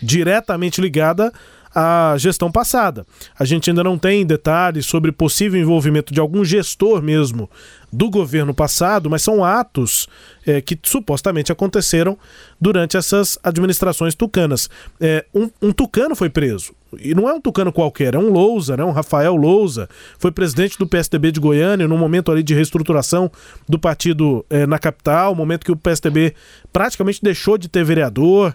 diretamente 0.00 0.80
ligada 0.80 1.32
à 1.74 2.14
gestão 2.18 2.50
passada. 2.50 3.04
A 3.38 3.44
gente 3.44 3.70
ainda 3.70 3.82
não 3.82 3.98
tem 3.98 4.24
detalhes 4.24 4.86
sobre 4.86 5.10
possível 5.10 5.60
envolvimento 5.60 6.14
de 6.14 6.20
algum 6.20 6.44
gestor 6.44 7.02
mesmo 7.02 7.50
do 7.92 8.10
governo 8.10 8.52
passado, 8.52 9.08
mas 9.08 9.22
são 9.22 9.44
atos 9.44 10.08
é, 10.44 10.60
que 10.60 10.78
supostamente 10.82 11.52
aconteceram 11.52 12.18
durante 12.60 12.96
essas 12.96 13.38
administrações 13.42 14.14
tucanas. 14.14 14.68
É, 15.00 15.24
um, 15.32 15.48
um, 15.62 15.72
tucano 15.72 16.16
foi 16.16 16.28
preso. 16.28 16.72
E 17.00 17.14
não 17.14 17.28
é 17.28 17.32
um 17.32 17.40
tucano 17.40 17.72
qualquer, 17.72 18.14
é 18.14 18.18
um 18.18 18.30
Lousa, 18.30 18.76
né? 18.76 18.84
um 18.84 18.90
Rafael 18.90 19.34
Lousa. 19.34 19.88
Foi 20.18 20.30
presidente 20.30 20.78
do 20.78 20.86
PSDB 20.86 21.32
de 21.32 21.40
Goiânia 21.40 21.88
no 21.88 21.96
momento 21.96 22.30
ali 22.30 22.42
de 22.42 22.54
reestruturação 22.54 23.30
do 23.68 23.78
partido 23.78 24.44
é, 24.50 24.66
na 24.66 24.78
capital, 24.78 25.34
momento 25.34 25.64
que 25.64 25.72
o 25.72 25.76
PSDB 25.76 26.34
praticamente 26.72 27.20
deixou 27.22 27.56
de 27.56 27.68
ter 27.68 27.84
vereador 27.84 28.54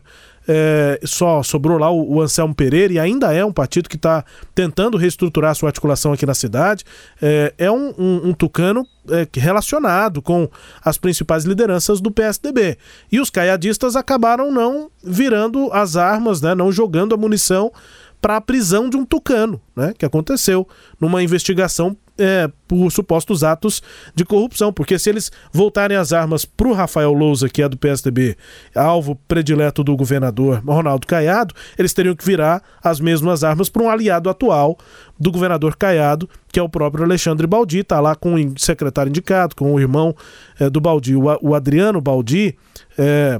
é, 0.51 0.99
só 1.03 1.43
sobrou 1.43 1.77
lá 1.77 1.91
o, 1.91 2.15
o, 2.15 2.21
Anselmo 2.23 2.55
Pereira, 2.55 2.91
e 2.91 2.97
ainda 2.97 3.31
é 3.31 3.45
um 3.45 3.51
partido 3.51 3.87
que 3.87 3.95
está 3.95 4.25
tentando 4.55 4.97
reestruturar 4.97 5.53
sua 5.53 5.69
articulação 5.69 6.11
aqui 6.11 6.25
na 6.25 6.33
cidade. 6.33 6.83
É, 7.21 7.53
é 7.55 7.71
um, 7.71 7.93
um, 7.95 8.29
um 8.29 8.33
tucano 8.33 8.83
é, 9.11 9.27
relacionado 9.31 10.23
com 10.23 10.49
as 10.83 10.97
principais 10.97 11.45
lideranças 11.45 12.01
do 12.01 12.09
PSDB. 12.09 12.79
E 13.11 13.19
os 13.19 13.29
caiadistas 13.29 13.95
acabaram 13.95 14.51
não 14.51 14.89
virando 15.03 15.71
as 15.71 15.95
armas, 15.95 16.41
né, 16.41 16.55
não 16.55 16.71
jogando 16.71 17.13
a 17.13 17.17
munição 17.17 17.71
para 18.19 18.37
a 18.37 18.41
prisão 18.41 18.89
de 18.89 18.97
um 18.97 19.05
tucano, 19.05 19.61
né, 19.75 19.93
que 19.95 20.03
aconteceu 20.03 20.67
numa 20.99 21.21
investigação 21.21 21.95
é, 22.19 22.49
por 22.67 22.91
supostos 22.91 23.43
atos 23.43 23.81
de 24.13 24.25
corrupção, 24.25 24.71
porque 24.71 24.99
se 24.99 25.09
eles 25.09 25.31
voltarem 25.51 25.97
as 25.97 26.13
armas 26.13 26.45
para 26.45 26.67
o 26.67 26.73
Rafael 26.73 27.13
Lousa, 27.13 27.49
que 27.49 27.61
é 27.61 27.69
do 27.69 27.77
PSDB, 27.77 28.37
alvo 28.75 29.15
predileto 29.27 29.83
do 29.83 29.95
governador 29.95 30.61
Ronaldo 30.65 31.07
Caiado, 31.07 31.55
eles 31.77 31.93
teriam 31.93 32.15
que 32.15 32.25
virar 32.25 32.61
as 32.83 32.99
mesmas 32.99 33.43
armas 33.43 33.69
para 33.69 33.83
um 33.83 33.89
aliado 33.89 34.29
atual 34.29 34.77
do 35.19 35.31
governador 35.31 35.75
Caiado, 35.75 36.29
que 36.51 36.59
é 36.59 36.63
o 36.63 36.69
próprio 36.69 37.03
Alexandre 37.03 37.47
Baldi, 37.47 37.79
está 37.79 37.99
lá 37.99 38.15
com 38.15 38.35
o 38.35 38.59
secretário 38.59 39.09
indicado, 39.09 39.55
com 39.55 39.73
o 39.73 39.79
irmão 39.79 40.15
é, 40.59 40.69
do 40.69 40.79
Baldi, 40.79 41.15
o, 41.15 41.23
o 41.41 41.55
Adriano 41.55 41.99
Baldi, 41.99 42.57
é, 42.97 43.39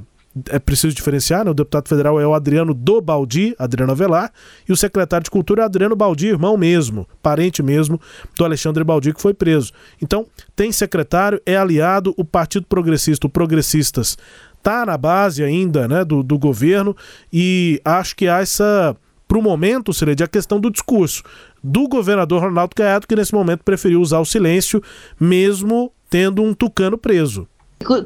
é 0.50 0.60
preciso 0.60 0.96
diferenciar, 0.96 1.44
né? 1.44 1.52
o 1.52 1.54
deputado 1.54 1.88
federal 1.88 2.20
é 2.20 2.26
o 2.28 2.34
Adriano 2.34 2.74
do 2.74 3.02
Baldi, 3.02 3.56
Adriano 3.58 3.92
Avelar, 3.92 4.32
e 4.68 4.72
o 4.72 4.78
secretário 4.78 5.24
de 5.24 5.32
Cultura 5.32 5.64
é 5.64 5.66
Adriano 5.66 5.96
Baldi, 5.96 6.28
irmão 6.28 6.58
mesmo, 6.58 7.08
parente 7.22 7.64
mesmo 7.64 8.00
do 8.36 8.46
Alexandre 8.46 8.84
Baldi, 8.84 9.14
que 9.14 9.22
foi 9.22 9.34
preso. 9.34 9.72
Então, 10.02 10.26
tem 10.56 10.72
secretário, 10.72 11.42
é 11.46 11.56
aliado, 11.56 12.14
o 12.18 12.26
Partido 12.26 12.66
Progressista, 12.68 13.28
o 13.28 13.30
Progressistas, 13.30 14.18
tá 14.62 14.86
na 14.86 14.98
base 14.98 15.44
ainda 15.44 15.88
né, 15.88 16.04
do, 16.04 16.22
do 16.22 16.38
governo, 16.38 16.96
e 17.32 17.82
acho 17.84 18.16
que 18.16 18.28
há 18.28 18.40
essa, 18.40 18.96
para 19.28 19.38
o 19.38 19.42
momento, 19.42 19.94
seria 19.94 20.16
a 20.26 20.28
questão 20.28 20.60
do 20.60 20.70
discurso 20.70 21.24
do 21.64 21.88
governador 21.88 22.42
Ronaldo 22.42 22.76
Caiado, 22.76 23.08
que 23.08 23.16
nesse 23.16 23.34
momento 23.34 23.64
preferiu 23.64 24.02
usar 24.02 24.20
o 24.20 24.26
silêncio, 24.26 24.82
mesmo 25.20 25.92
tendo 26.10 26.42
um 26.42 26.54
tucano 26.54 26.98
preso. 26.98 27.48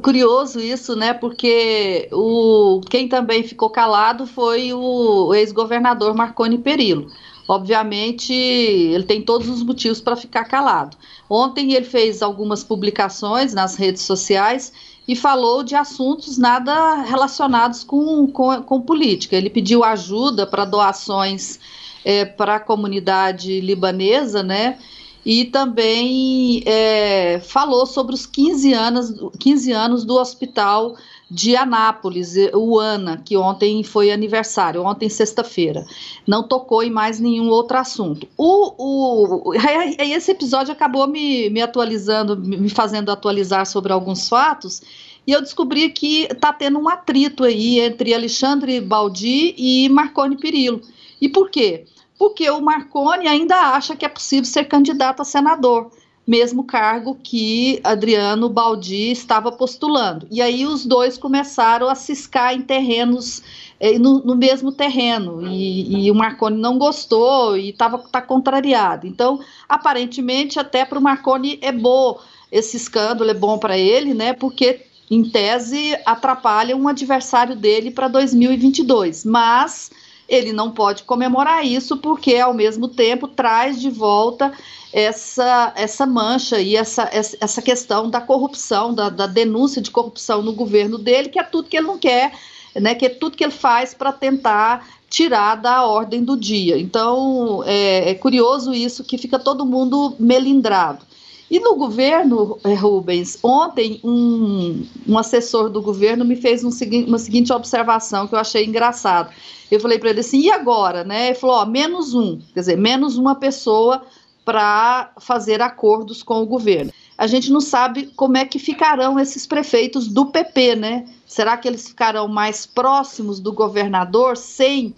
Curioso 0.02 0.60
isso, 0.60 0.94
né? 0.94 1.12
Porque 1.12 2.08
o, 2.12 2.80
quem 2.88 3.08
também 3.08 3.42
ficou 3.42 3.68
calado 3.68 4.26
foi 4.26 4.72
o 4.72 5.34
ex-governador 5.34 6.14
Marconi 6.14 6.58
Perillo. 6.58 7.10
Obviamente, 7.46 8.32
ele 8.32 9.04
tem 9.04 9.20
todos 9.20 9.48
os 9.48 9.62
motivos 9.62 10.00
para 10.00 10.16
ficar 10.16 10.44
calado. 10.44 10.96
Ontem 11.28 11.74
ele 11.74 11.84
fez 11.84 12.22
algumas 12.22 12.64
publicações 12.64 13.52
nas 13.52 13.76
redes 13.76 14.02
sociais 14.02 14.72
e 15.06 15.14
falou 15.14 15.62
de 15.62 15.74
assuntos 15.74 16.38
nada 16.38 17.02
relacionados 17.02 17.84
com, 17.84 18.26
com, 18.28 18.62
com 18.62 18.80
política. 18.80 19.36
Ele 19.36 19.50
pediu 19.50 19.84
ajuda 19.84 20.46
para 20.46 20.64
doações 20.64 21.58
é, 22.04 22.24
para 22.24 22.56
a 22.56 22.60
comunidade 22.60 23.60
libanesa, 23.60 24.42
né? 24.42 24.78
E 25.24 25.46
também 25.46 26.62
é, 26.66 27.40
falou 27.40 27.86
sobre 27.86 28.14
os 28.14 28.26
15 28.26 28.72
anos, 28.72 29.14
15 29.38 29.72
anos 29.72 30.04
do 30.04 30.16
hospital 30.16 30.96
de 31.30 31.56
Anápolis, 31.56 32.34
o 32.52 32.78
ANA, 32.78 33.16
que 33.16 33.36
ontem 33.36 33.82
foi 33.82 34.12
aniversário, 34.12 34.84
ontem 34.84 35.08
sexta-feira. 35.08 35.84
Não 36.26 36.46
tocou 36.46 36.82
em 36.82 36.90
mais 36.90 37.18
nenhum 37.18 37.48
outro 37.48 37.78
assunto. 37.78 38.28
O, 38.36 39.48
o, 39.48 39.54
esse 39.54 40.30
episódio 40.30 40.72
acabou 40.72 41.08
me, 41.08 41.48
me 41.48 41.62
atualizando, 41.62 42.36
me 42.36 42.68
fazendo 42.68 43.10
atualizar 43.10 43.66
sobre 43.66 43.92
alguns 43.92 44.28
fatos, 44.28 44.82
e 45.26 45.32
eu 45.32 45.40
descobri 45.40 45.88
que 45.88 46.24
está 46.30 46.52
tendo 46.52 46.78
um 46.78 46.88
atrito 46.88 47.44
aí 47.44 47.80
entre 47.80 48.12
Alexandre 48.12 48.78
Baldi 48.80 49.54
e 49.56 49.88
Marconi 49.88 50.36
Perillo. 50.36 50.82
E 51.18 51.28
por 51.28 51.48
quê? 51.48 51.86
Porque 52.24 52.48
o 52.48 52.58
Marconi 52.58 53.28
ainda 53.28 53.54
acha 53.54 53.94
que 53.94 54.02
é 54.02 54.08
possível 54.08 54.46
ser 54.46 54.64
candidato 54.64 55.20
a 55.20 55.26
senador, 55.26 55.90
mesmo 56.26 56.64
cargo 56.64 57.18
que 57.22 57.78
Adriano 57.84 58.48
Baldi 58.48 59.10
estava 59.10 59.52
postulando. 59.52 60.26
E 60.30 60.40
aí 60.40 60.64
os 60.64 60.86
dois 60.86 61.18
começaram 61.18 61.86
a 61.86 61.94
ciscar 61.94 62.54
em 62.54 62.62
terrenos, 62.62 63.42
eh, 63.78 63.98
no, 63.98 64.20
no, 64.24 64.34
mesmo 64.34 64.72
terreno, 64.72 65.46
e, 65.46 66.06
e, 66.06 66.10
o 66.10 66.14
Marconi 66.14 66.58
não 66.58 66.78
gostou 66.78 67.58
e 67.58 67.68
estava 67.68 67.98
tá 67.98 68.22
contrariado. 68.22 69.06
Então, 69.06 69.38
aparentemente, 69.68 70.58
até 70.58 70.82
para 70.86 70.98
o 70.98 71.02
Marconi 71.02 71.58
é 71.60 71.72
bom 71.72 72.18
esse 72.50 72.78
escândalo, 72.78 73.30
é 73.30 73.34
bom 73.34 73.58
para 73.58 73.76
ele, 73.76 74.14
né? 74.14 74.32
Porque 74.32 74.80
em 75.10 75.22
tese 75.22 75.94
atrapalha 76.06 76.74
um 76.74 76.88
adversário 76.88 77.54
dele 77.54 77.90
para 77.90 78.08
2022, 78.08 79.26
mas 79.26 79.90
ele 80.28 80.52
não 80.52 80.70
pode 80.70 81.02
comemorar 81.02 81.64
isso 81.64 81.96
porque 81.96 82.36
ao 82.36 82.54
mesmo 82.54 82.88
tempo 82.88 83.28
traz 83.28 83.80
de 83.80 83.90
volta 83.90 84.52
essa, 84.92 85.72
essa 85.76 86.06
mancha 86.06 86.60
e 86.60 86.76
essa, 86.76 87.08
essa 87.12 87.60
questão 87.60 88.08
da 88.08 88.20
corrupção, 88.20 88.94
da, 88.94 89.08
da 89.10 89.26
denúncia 89.26 89.82
de 89.82 89.90
corrupção 89.90 90.40
no 90.40 90.52
governo 90.52 90.98
dele, 90.98 91.28
que 91.28 91.38
é 91.38 91.42
tudo 91.42 91.68
que 91.68 91.76
ele 91.76 91.88
não 91.88 91.98
quer, 91.98 92.32
né, 92.74 92.94
que 92.94 93.06
é 93.06 93.08
tudo 93.08 93.36
que 93.36 93.44
ele 93.44 93.52
faz 93.52 93.92
para 93.92 94.12
tentar 94.12 94.86
tirar 95.10 95.56
da 95.56 95.84
ordem 95.84 96.24
do 96.24 96.36
dia. 96.36 96.78
Então 96.78 97.62
é, 97.66 98.10
é 98.10 98.14
curioso 98.14 98.72
isso 98.72 99.04
que 99.04 99.18
fica 99.18 99.38
todo 99.38 99.66
mundo 99.66 100.14
melindrado. 100.18 101.04
E 101.50 101.60
no 101.60 101.76
governo, 101.76 102.58
eh, 102.64 102.74
Rubens, 102.74 103.38
ontem 103.42 104.00
um, 104.02 104.86
um 105.06 105.18
assessor 105.18 105.68
do 105.68 105.82
governo 105.82 106.24
me 106.24 106.36
fez 106.36 106.64
um, 106.64 106.70
uma 107.06 107.18
seguinte 107.18 107.52
observação 107.52 108.26
que 108.26 108.34
eu 108.34 108.38
achei 108.38 108.64
engraçado. 108.64 109.30
Eu 109.70 109.78
falei 109.78 109.98
para 109.98 110.10
ele 110.10 110.20
assim, 110.20 110.40
e 110.40 110.50
agora? 110.50 111.04
Né? 111.04 111.28
Ele 111.28 111.34
falou, 111.34 111.56
ó, 111.56 111.66
menos 111.66 112.14
um, 112.14 112.38
quer 112.52 112.60
dizer, 112.60 112.76
menos 112.76 113.16
uma 113.16 113.34
pessoa 113.34 114.02
para 114.44 115.12
fazer 115.18 115.62
acordos 115.62 116.22
com 116.22 116.42
o 116.42 116.46
governo. 116.46 116.92
A 117.16 117.26
gente 117.26 117.50
não 117.50 117.60
sabe 117.60 118.06
como 118.16 118.36
é 118.36 118.44
que 118.44 118.58
ficarão 118.58 119.18
esses 119.18 119.46
prefeitos 119.46 120.08
do 120.08 120.26
PP, 120.26 120.76
né? 120.76 121.06
Será 121.26 121.56
que 121.56 121.68
eles 121.68 121.88
ficarão 121.88 122.26
mais 122.26 122.66
próximos 122.66 123.38
do 123.38 123.52
governador 123.52 124.36
sem 124.36 124.94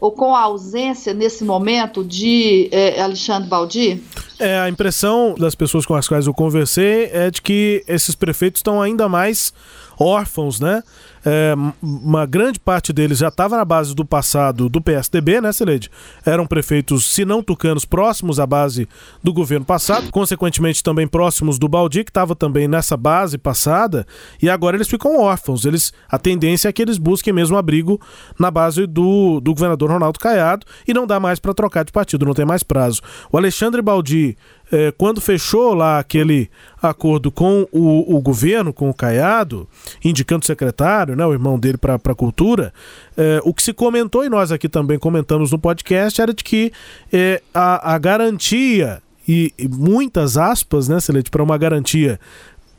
ou 0.00 0.10
com 0.10 0.34
a 0.34 0.40
ausência 0.40 1.12
nesse 1.12 1.44
momento 1.44 2.02
de 2.02 2.68
é, 2.72 3.00
Alexandre 3.00 3.48
Baldi? 3.48 4.02
É, 4.38 4.58
a 4.58 4.68
impressão 4.68 5.34
das 5.38 5.54
pessoas 5.54 5.84
com 5.84 5.94
as 5.94 6.08
quais 6.08 6.26
eu 6.26 6.32
conversei 6.32 7.10
é 7.12 7.30
de 7.30 7.42
que 7.42 7.84
esses 7.86 8.14
prefeitos 8.14 8.60
estão 8.60 8.80
ainda 8.80 9.08
mais 9.08 9.52
órfãos, 9.98 10.58
né? 10.58 10.82
É, 11.24 11.54
uma 11.82 12.24
grande 12.24 12.58
parte 12.58 12.92
deles 12.92 13.18
já 13.18 13.28
estava 13.28 13.56
na 13.56 13.64
base 13.64 13.94
do 13.94 14.04
passado 14.04 14.68
do 14.68 14.80
PSDB, 14.80 15.40
né, 15.40 15.52
Celede? 15.52 15.90
Eram 16.24 16.46
prefeitos, 16.46 17.06
se 17.12 17.24
não 17.24 17.42
tucanos, 17.42 17.84
próximos 17.84 18.40
à 18.40 18.46
base 18.46 18.88
do 19.22 19.32
governo 19.32 19.66
passado, 19.66 20.10
consequentemente 20.10 20.82
também 20.82 21.06
próximos 21.06 21.58
do 21.58 21.68
Baldi, 21.68 22.04
que 22.04 22.10
estava 22.10 22.34
também 22.34 22.66
nessa 22.66 22.96
base 22.96 23.36
passada, 23.36 24.06
e 24.40 24.48
agora 24.48 24.76
eles 24.76 24.88
ficam 24.88 25.18
órfãos. 25.20 25.64
Eles, 25.64 25.92
a 26.08 26.18
tendência 26.18 26.68
é 26.68 26.72
que 26.72 26.80
eles 26.80 26.98
busquem 26.98 27.32
mesmo 27.32 27.56
abrigo 27.56 28.00
na 28.38 28.50
base 28.50 28.86
do, 28.86 29.40
do 29.40 29.52
governador 29.52 29.90
Ronaldo 29.90 30.18
Caiado 30.18 30.66
e 30.86 30.94
não 30.94 31.06
dá 31.06 31.20
mais 31.20 31.38
para 31.38 31.52
trocar 31.52 31.84
de 31.84 31.92
partido, 31.92 32.24
não 32.24 32.34
tem 32.34 32.46
mais 32.46 32.62
prazo. 32.62 33.02
O 33.30 33.36
Alexandre 33.36 33.82
Baldi 33.82 34.36
é, 34.72 34.92
quando 34.92 35.20
fechou 35.20 35.74
lá 35.74 35.98
aquele 35.98 36.48
acordo 36.80 37.30
com 37.30 37.66
o, 37.72 38.16
o, 38.16 38.20
governo, 38.20 38.72
com 38.72 38.88
o 38.88 38.94
Caiado, 38.94 39.68
indicando 40.04 40.42
o 40.42 40.46
secretário, 40.46 41.16
né, 41.16 41.26
o 41.26 41.32
irmão 41.32 41.58
dele, 41.58 41.76
para 41.76 41.94
a 41.94 42.14
cultura, 42.14 42.72
é, 43.16 43.40
o 43.44 43.52
que 43.52 43.62
se 43.62 43.72
comentou, 43.72 44.24
e 44.24 44.28
nós 44.28 44.52
aqui 44.52 44.68
também 44.68 44.98
comentamos 44.98 45.50
no 45.50 45.58
podcast, 45.58 46.20
era 46.20 46.32
de 46.32 46.44
que 46.44 46.72
é, 47.12 47.42
a, 47.52 47.94
a 47.94 47.98
garantia, 47.98 49.02
e, 49.26 49.52
e, 49.58 49.68
muitas 49.68 50.36
aspas, 50.36 50.88
né, 50.88 51.00
Celete, 51.00 51.30
para 51.30 51.42
uma 51.42 51.58
garantia 51.58 52.18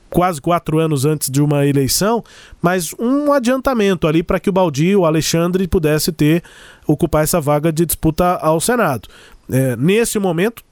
quase 0.10 0.42
quatro 0.42 0.78
anos 0.78 1.06
antes 1.06 1.30
de 1.30 1.42
uma 1.42 1.66
eleição, 1.66 2.22
mas 2.62 2.94
um 3.00 3.32
adiantamento 3.32 4.06
ali 4.08 4.22
para 4.22 4.42
que 4.42 4.50
o 4.50 4.54
Baldi, 4.54 4.94
o 4.94 5.06
Alexandre, 5.06 5.66
pudesse 5.68 6.12
ter, 6.12 6.44
ocupar 6.86 7.24
essa 7.24 7.40
vaga 7.40 7.72
de 7.72 7.86
disputa 7.86 8.36
ao 8.36 8.60
Senado. 8.60 9.08
É, 9.50 9.78
nesse 9.78 10.20
momento, 10.20 10.64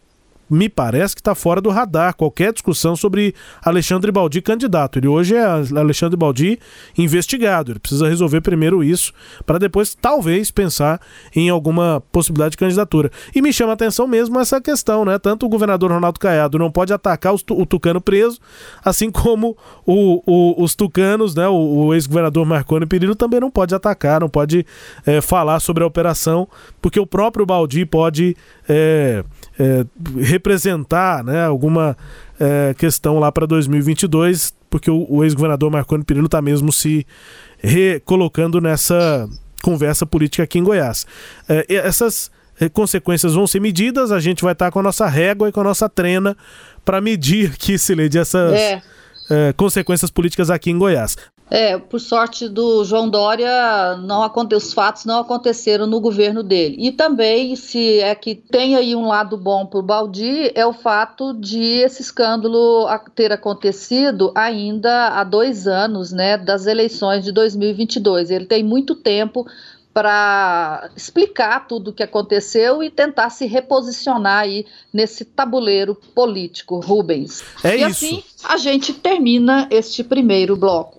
me 0.50 0.68
parece 0.68 1.16
que 1.16 1.22
está 1.22 1.36
fora 1.36 1.62
do 1.62 1.70
radar 1.70 2.16
qualquer 2.16 2.52
discussão 2.52 2.96
sobre 2.96 3.36
Alexandre 3.62 4.12
Baldi 4.12 4.42
candidato. 4.42 4.98
Ele 4.98 5.08
hoje 5.08 5.36
é 5.36 5.44
Alexandre 5.44 6.18
Baldi 6.18 6.60
investigado. 6.98 7.72
Ele 7.72 7.80
precisa 7.80 8.08
resolver 8.08 8.42
primeiro 8.42 8.84
isso 8.84 9.14
para 9.46 9.58
depois 9.58 9.96
talvez 9.96 10.52
pensar 10.52 11.00
em 11.36 11.50
alguma 11.50 12.02
possibilidade 12.12 12.52
de 12.52 12.58
candidatura. 12.58 13.12
E 13.36 13.42
me 13.42 13.54
chama 13.54 13.72
a 13.72 13.74
atenção 13.74 14.08
mesmo 14.08 14.40
essa 14.40 14.60
questão, 14.60 15.06
né? 15.06 15.20
Tanto 15.20 15.46
o 15.46 15.50
governador 15.50 15.92
Ronaldo 15.92 16.20
Caiado 16.20 16.58
não 16.58 16.72
pode 16.72 16.92
atacar 16.94 17.34
o 17.34 17.66
tucano 17.66 18.02
preso, 18.02 18.40
assim 18.84 19.12
como 19.12 19.56
o, 19.86 20.22
o, 20.26 20.64
os 20.64 20.76
tucanos, 20.76 21.36
né? 21.36 21.48
O, 21.48 21.86
o 21.86 21.94
ex-governador 21.94 22.46
Marconi 22.46 22.86
Perillo 22.86 23.16
também 23.16 23.40
não 23.40 23.52
pode 23.52 23.76
atacar, 23.76 24.22
não 24.22 24.30
pode 24.30 24.66
é, 25.06 25.22
falar 25.22 25.60
sobre 25.60 25.84
a 25.84 25.88
operação, 25.88 26.48
porque 26.82 27.00
o 27.00 27.06
próprio 27.06 27.46
Baldi 27.46 27.86
pode 27.86 28.36
é, 28.68 29.24
é, 29.60 29.86
representar 30.40 31.24
né, 31.24 31.46
alguma 31.46 31.96
é, 32.40 32.74
questão 32.74 33.20
lá 33.20 33.32
para 33.32 33.46
2022, 33.46 34.54
porque 34.70 34.90
o, 34.90 35.06
o 35.10 35.24
ex-governador 35.24 35.70
Marconi 35.70 36.04
Perillo 36.04 36.28
está 36.28 36.42
mesmo 36.42 36.72
se 36.72 37.06
recolocando 37.58 38.62
nessa 38.62 39.28
conversa 39.62 40.06
política 40.06 40.44
aqui 40.44 40.58
em 40.58 40.64
Goiás. 40.64 41.06
É, 41.48 41.66
essas 41.76 42.32
consequências 42.74 43.34
vão 43.36 43.48
ser 43.48 43.62
medidas, 43.62 44.12
a 44.12 44.20
gente 44.20 44.44
vai 44.44 44.54
estar 44.54 44.66
tá 44.66 44.72
com 44.72 44.80
a 44.80 44.84
nossa 44.84 45.08
régua 45.08 45.48
e 45.48 45.52
com 45.52 45.62
a 45.62 45.64
nossa 45.64 45.88
trena 45.88 46.36
para 46.84 47.00
medir 47.00 47.52
aqui, 47.52 47.78
Sileide, 47.80 48.18
essas 48.18 48.54
é. 48.54 48.82
É, 49.30 49.54
consequências 49.54 50.10
políticas 50.10 50.50
aqui 50.50 50.72
em 50.72 50.78
Goiás. 50.78 51.16
É, 51.50 51.78
por 51.78 52.00
sorte 52.00 52.48
do 52.48 52.84
João 52.86 53.10
Dória, 53.10 53.98
não 53.98 54.22
aconte, 54.22 54.54
os 54.54 54.72
fatos 54.72 55.06
não 55.06 55.20
aconteceram 55.20 55.88
no 55.88 56.00
governo 56.00 56.44
dele. 56.44 56.76
E 56.80 56.92
também, 56.92 57.56
se 57.56 58.00
é 58.00 58.14
que 58.14 58.36
tem 58.36 58.76
aí 58.76 58.96
um 58.96 59.08
lado 59.08 59.36
bom 59.36 59.66
para 59.66 59.80
o 59.80 59.84
Baldi, 59.84 60.52
é 60.54 60.66
o 60.66 60.74
fato 60.74 61.34
de 61.34 61.64
esse 61.64 62.02
escândalo 62.02 62.88
ter 63.16 63.32
acontecido 63.32 64.32
ainda 64.36 65.08
há 65.08 65.24
dois 65.24 65.68
anos, 65.68 66.12
né, 66.12 66.38
das 66.38 66.68
eleições 66.68 67.24
de 67.24 67.32
2022. 67.32 68.30
Ele 68.30 68.46
tem 68.46 68.64
muito 68.64 68.94
tempo 68.94 69.46
para 69.92 70.90
explicar 70.96 71.68
tudo 71.68 71.90
o 71.90 71.94
que 71.94 72.04
aconteceu 72.04 72.84
e 72.84 72.92
tentar 72.92 73.30
se 73.32 73.46
reposicionar 73.48 74.44
aí 74.44 74.66
nesse 74.94 75.26
tabuleiro 75.26 75.96
político, 76.14 76.80
Rubens. 76.80 77.44
É 77.64 77.76
e 77.76 77.82
isso. 77.82 77.86
assim 77.86 78.24
a 78.44 78.58
gente 78.58 78.94
termina 78.94 79.68
este 79.72 80.04
primeiro 80.04 80.56
bloco. 80.56 80.99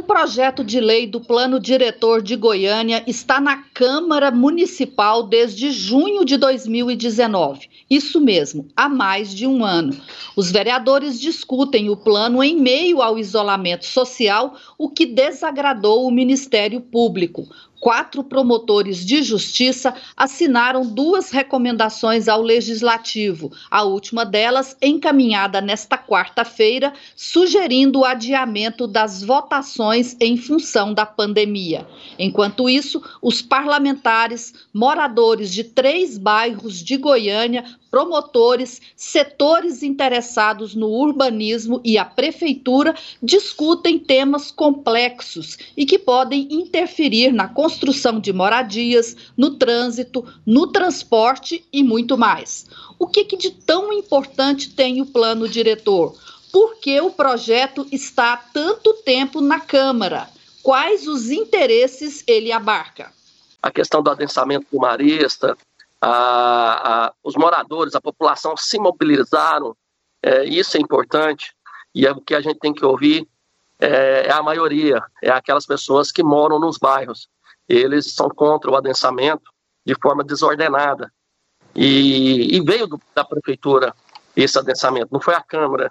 Projeto 0.00 0.62
de 0.62 0.78
lei 0.78 1.06
do 1.06 1.20
Plano 1.20 1.58
Diretor 1.58 2.22
de 2.22 2.36
Goiânia 2.36 3.02
está 3.06 3.40
na 3.40 3.64
Câmara 3.74 4.30
Municipal 4.30 5.22
desde 5.22 5.72
junho 5.72 6.24
de 6.24 6.36
2019. 6.36 7.68
Isso 7.90 8.20
mesmo, 8.20 8.68
há 8.76 8.88
mais 8.88 9.34
de 9.34 9.46
um 9.46 9.64
ano. 9.64 9.96
Os 10.36 10.52
vereadores 10.52 11.18
discutem 11.18 11.90
o 11.90 11.96
plano 11.96 12.44
em 12.44 12.54
meio 12.54 13.00
ao 13.00 13.18
isolamento 13.18 13.86
social, 13.86 14.54
o 14.78 14.88
que 14.88 15.06
desagradou 15.06 16.06
o 16.06 16.10
Ministério 16.10 16.80
Público 16.80 17.48
quatro 17.82 18.22
promotores 18.22 19.04
de 19.04 19.24
justiça 19.24 19.92
assinaram 20.16 20.86
duas 20.86 21.32
recomendações 21.32 22.28
ao 22.28 22.40
legislativo, 22.40 23.50
a 23.68 23.82
última 23.82 24.24
delas 24.24 24.76
encaminhada 24.80 25.60
nesta 25.60 25.98
quarta-feira, 25.98 26.92
sugerindo 27.16 27.98
o 27.98 28.04
adiamento 28.04 28.86
das 28.86 29.24
votações 29.24 30.16
em 30.20 30.36
função 30.36 30.94
da 30.94 31.04
pandemia. 31.04 31.84
Enquanto 32.16 32.70
isso, 32.70 33.02
os 33.20 33.42
parlamentares, 33.42 34.54
moradores 34.72 35.52
de 35.52 35.64
três 35.64 36.16
bairros 36.16 36.80
de 36.80 36.96
Goiânia, 36.96 37.64
promotores, 37.92 38.80
setores 38.96 39.82
interessados 39.82 40.74
no 40.74 40.88
urbanismo 40.88 41.78
e 41.84 41.98
a 41.98 42.06
prefeitura 42.06 42.94
discutem 43.22 43.98
temas 43.98 44.50
complexos 44.50 45.58
e 45.76 45.84
que 45.84 45.98
podem 45.98 46.48
interferir 46.50 47.32
na 47.34 47.46
construção 47.46 48.18
de 48.18 48.32
moradias, 48.32 49.14
no 49.36 49.58
trânsito, 49.58 50.24
no 50.46 50.68
transporte 50.68 51.62
e 51.70 51.82
muito 51.82 52.16
mais. 52.16 52.66
O 52.98 53.06
que, 53.06 53.24
que 53.24 53.36
de 53.36 53.50
tão 53.50 53.92
importante 53.92 54.70
tem 54.70 55.02
o 55.02 55.06
plano 55.06 55.46
diretor? 55.46 56.16
Por 56.50 56.76
que 56.76 56.98
o 56.98 57.10
projeto 57.10 57.86
está 57.92 58.32
há 58.32 58.36
tanto 58.38 58.94
tempo 59.04 59.42
na 59.42 59.60
Câmara? 59.60 60.30
Quais 60.62 61.06
os 61.06 61.30
interesses 61.30 62.24
ele 62.26 62.52
abarca? 62.52 63.12
A 63.62 63.70
questão 63.70 64.02
do 64.02 64.10
adensamento 64.10 64.66
do 64.72 64.78
marista, 64.78 65.56
a, 66.04 67.06
a, 67.06 67.14
os 67.22 67.36
moradores, 67.36 67.94
a 67.94 68.00
população 68.00 68.56
se 68.56 68.76
mobilizaram, 68.76 69.76
é, 70.20 70.44
isso 70.44 70.76
é 70.76 70.80
importante, 70.80 71.54
e 71.94 72.04
é 72.04 72.10
o 72.10 72.20
que 72.20 72.34
a 72.34 72.40
gente 72.40 72.58
tem 72.58 72.74
que 72.74 72.84
ouvir 72.84 73.28
é, 73.78 74.26
é, 74.26 74.32
a 74.32 74.42
maioria, 74.42 75.00
é 75.22 75.30
aquelas 75.30 75.64
pessoas 75.64 76.10
que 76.10 76.22
moram 76.22 76.58
nos 76.58 76.76
bairros. 76.76 77.28
Eles 77.68 78.12
são 78.14 78.28
contra 78.28 78.68
o 78.68 78.76
adensamento 78.76 79.50
de 79.86 79.94
forma 79.94 80.24
desordenada. 80.24 81.12
E, 81.74 82.56
e 82.56 82.60
veio 82.62 82.88
do, 82.88 83.00
da 83.14 83.24
prefeitura 83.24 83.94
esse 84.34 84.58
adensamento, 84.58 85.08
não 85.12 85.20
foi 85.20 85.34
a 85.34 85.42
Câmara 85.42 85.90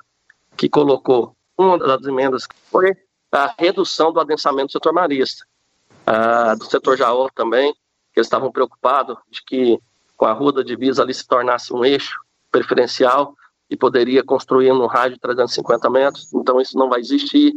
que 0.58 0.68
colocou. 0.68 1.36
Uma 1.58 1.78
das 1.78 2.06
emendas 2.06 2.48
foi 2.70 2.96
a 3.32 3.54
redução 3.58 4.12
do 4.12 4.20
adensamento 4.20 4.68
do 4.68 4.72
setor 4.74 4.94
marista, 4.94 5.46
ah, 6.06 6.56
do 6.56 6.66
setor 6.66 6.98
Jaú 6.98 7.30
também, 7.34 7.74
que 8.14 8.20
eles 8.20 8.28
estavam 8.28 8.52
preocupados 8.52 9.18
de 9.30 9.42
que 9.44 9.80
com 10.22 10.28
a 10.28 10.34
rua 10.34 10.54
da 10.54 10.62
divisa 10.62 11.02
ali 11.02 11.16
se 11.16 11.26
tornasse 11.26 11.74
um 11.74 11.84
eixo 11.84 12.16
preferencial 12.52 13.34
e 13.68 13.76
poderia 13.76 14.24
construir 14.24 14.72
no 14.72 14.86
rádio 14.86 15.16
de 15.16 15.20
350 15.20 15.90
metros, 15.90 16.32
então 16.32 16.62
isso 16.62 16.78
não 16.78 16.88
vai 16.88 17.00
existir. 17.00 17.56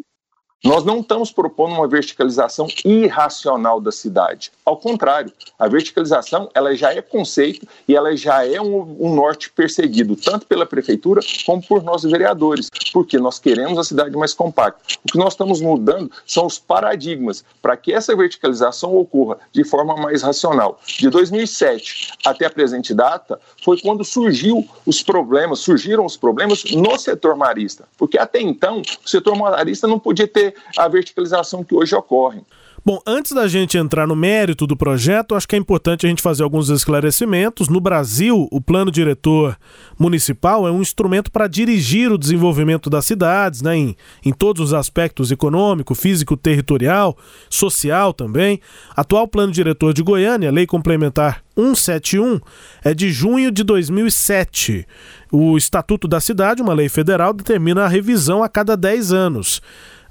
Nós 0.65 0.83
não 0.83 1.01
estamos 1.01 1.31
propondo 1.31 1.75
uma 1.75 1.87
verticalização 1.87 2.67
irracional 2.87 3.79
da 3.83 3.93
cidade. 3.93 4.51
Ao 4.65 4.79
contrário, 4.79 5.31
a 5.59 5.69
verticalização 5.69 6.49
ela 6.55 6.75
já 6.75 6.91
é 6.91 7.03
conceito 7.03 7.69
e 7.87 7.95
ela 7.95 8.17
já 8.17 8.47
é 8.47 8.59
um, 8.59 8.97
um, 8.99 9.15
norte 9.15 9.51
perseguido, 9.51 10.17
tanto 10.17 10.47
pela 10.47 10.65
prefeitura 10.65 11.21
como 11.45 11.63
por 11.63 11.83
nós 11.83 12.03
vereadores, 12.03 12.71
porque 12.95 13.19
nós 13.19 13.39
queremos 13.39 13.79
a 13.79 13.85
cidade 13.85 14.17
mais 14.17 14.33
compacta. 14.33 14.81
O 15.07 15.13
que 15.13 15.19
nós 15.19 15.35
estamos 15.35 15.61
mudando 15.61 16.11
são 16.27 16.47
os 16.47 16.59
paradigmas 16.59 17.45
para 17.61 17.77
que 17.77 17.93
essa 17.93 18.17
verticalização 18.17 18.97
ocorra 18.97 19.37
de 19.53 19.65
forma 19.65 19.95
mais 19.97 20.23
racional. 20.23 20.81
De 20.87 21.11
2007 21.11 22.15
até 22.25 22.47
a 22.47 22.51
presente 22.51 22.95
data 22.95 23.39
foi 23.63 23.79
quando 23.83 24.03
surgiu 24.03 24.67
os 24.87 25.03
problemas, 25.03 25.59
surgiram 25.59 26.07
os 26.07 26.17
problemas 26.17 26.65
no 26.73 26.99
setor 26.99 27.37
marista, 27.37 27.85
porque 27.99 28.17
até 28.17 28.41
então 28.41 28.81
o 28.81 29.09
setor 29.09 29.37
marista 29.37 29.87
não 29.87 29.99
podia 29.99 30.27
ter 30.27 30.54
a 30.77 30.89
verticalização 30.89 31.65
que 31.65 31.75
hoje 31.75 31.95
ocorre. 31.95 32.43
Bom, 32.87 33.01
antes 33.07 33.33
da 33.33 33.49
gente 33.49 33.79
entrar 33.79 34.07
no 34.07 34.15
mérito 34.15 34.67
do 34.67 34.77
projeto, 34.77 35.35
acho 35.35 35.49
que 35.49 35.57
é 35.57 35.59
importante 35.59 36.05
a 36.05 36.09
gente 36.11 36.21
fazer 36.21 36.43
alguns 36.43 36.69
esclarecimentos. 36.69 37.67
No 37.67 37.81
Brasil, 37.81 38.47
o 38.51 38.61
plano 38.61 38.91
diretor 38.91 39.57
municipal 39.99 40.69
é 40.69 40.71
um 40.71 40.83
instrumento 40.83 41.33
para 41.33 41.49
dirigir 41.49 42.13
o 42.13 42.19
desenvolvimento 42.19 42.91
das 42.91 43.07
cidades, 43.07 43.63
né, 43.63 43.75
em, 43.75 43.97
em 44.23 44.33
todos 44.35 44.61
os 44.61 44.75
aspectos 44.75 45.31
econômico, 45.31 45.95
físico, 45.95 46.37
territorial, 46.37 47.17
social 47.49 48.13
também. 48.13 48.61
Atual 48.95 49.27
plano 49.29 49.51
diretor 49.51 49.95
de 49.95 50.03
Goiânia, 50.03 50.53
Lei 50.53 50.67
Complementar 50.67 51.43
171, 51.57 52.39
é 52.85 52.93
de 52.93 53.11
junho 53.11 53.51
de 53.51 53.65
2007. 53.65 54.87
O 55.33 55.57
Estatuto 55.57 56.07
da 56.07 56.21
Cidade, 56.21 56.61
uma 56.61 56.75
lei 56.75 56.91
federal, 56.91 57.33
determina 57.33 57.85
a 57.85 57.89
revisão 57.89 58.43
a 58.43 58.49
cada 58.49 58.77
10 58.77 59.11
anos. 59.11 59.63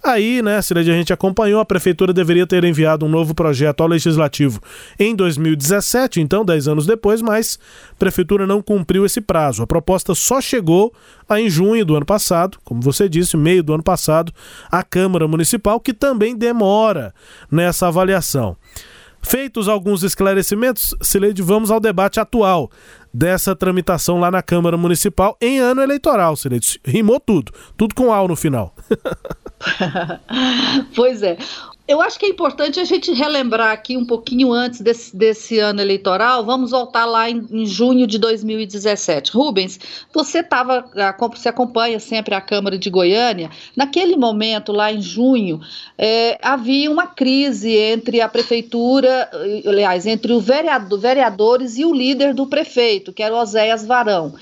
Aí, 0.03 0.41
né, 0.41 0.61
Cileide, 0.61 0.91
a 0.91 0.95
gente 0.95 1.13
acompanhou, 1.13 1.61
a 1.61 1.65
prefeitura 1.65 2.11
deveria 2.11 2.45
ter 2.45 2.65
enviado 2.65 3.05
um 3.05 3.09
novo 3.09 3.33
projeto 3.33 3.79
ao 3.79 3.87
legislativo 3.87 4.59
em 4.99 5.15
2017, 5.15 6.19
então 6.19 6.43
10 6.43 6.67
anos 6.67 6.85
depois, 6.85 7.21
mas 7.21 7.57
a 7.93 7.95
prefeitura 7.95 8.45
não 8.45 8.61
cumpriu 8.61 9.05
esse 9.05 9.21
prazo. 9.21 9.63
A 9.63 9.67
proposta 9.67 10.13
só 10.13 10.41
chegou 10.41 10.93
em 11.31 11.49
junho 11.49 11.85
do 11.85 11.95
ano 11.95 12.05
passado, 12.05 12.57
como 12.65 12.81
você 12.81 13.07
disse, 13.07 13.37
meio 13.37 13.63
do 13.63 13.73
ano 13.73 13.83
passado, 13.83 14.33
à 14.69 14.83
Câmara 14.83 15.25
Municipal, 15.25 15.79
que 15.79 15.93
também 15.93 16.35
demora 16.35 17.13
nessa 17.49 17.87
avaliação. 17.87 18.57
Feitos 19.21 19.69
alguns 19.69 20.03
esclarecimentos, 20.03 20.93
Cileide, 21.01 21.41
vamos 21.41 21.71
ao 21.71 21.79
debate 21.79 22.19
atual 22.19 22.69
dessa 23.13 23.55
tramitação 23.55 24.19
lá 24.19 24.29
na 24.29 24.41
Câmara 24.41 24.75
Municipal 24.75 25.37
em 25.39 25.59
ano 25.59 25.81
eleitoral, 25.81 26.35
Cileide. 26.35 26.77
Rimou 26.83 27.21
tudo, 27.21 27.53
tudo 27.77 27.95
com 27.95 28.11
ao 28.11 28.27
no 28.27 28.35
final. 28.35 28.75
pois 30.95 31.23
é. 31.23 31.37
Eu 31.85 32.01
acho 32.01 32.17
que 32.17 32.25
é 32.25 32.29
importante 32.29 32.79
a 32.79 32.85
gente 32.85 33.11
relembrar 33.11 33.71
aqui 33.71 33.97
um 33.97 34.05
pouquinho 34.05 34.53
antes 34.53 34.79
desse, 34.79 35.13
desse 35.13 35.59
ano 35.59 35.81
eleitoral. 35.81 36.45
Vamos 36.45 36.71
voltar 36.71 37.03
lá 37.03 37.29
em, 37.29 37.45
em 37.51 37.65
junho 37.65 38.07
de 38.07 38.17
2017. 38.17 39.31
Rubens, 39.31 39.77
você 40.13 40.39
estava, 40.39 40.85
se 41.35 41.49
acompanha 41.49 41.99
sempre 41.99 42.35
a 42.35 42.39
Câmara 42.39 42.77
de 42.77 42.89
Goiânia. 42.89 43.49
Naquele 43.75 44.15
momento, 44.15 44.71
lá 44.71 44.93
em 44.93 45.01
junho, 45.01 45.59
é, 45.97 46.39
havia 46.41 46.89
uma 46.89 47.07
crise 47.07 47.75
entre 47.75 48.21
a 48.21 48.29
prefeitura, 48.29 49.29
aliás, 49.65 50.05
entre 50.05 50.31
os 50.31 50.45
vereador, 50.45 50.97
vereadores 50.97 51.77
e 51.77 51.83
o 51.83 51.93
líder 51.93 52.33
do 52.33 52.47
prefeito, 52.47 53.11
que 53.11 53.21
era 53.21 53.35
o 53.35 53.37
Oséias 53.37 53.85
Varão. 53.85 54.33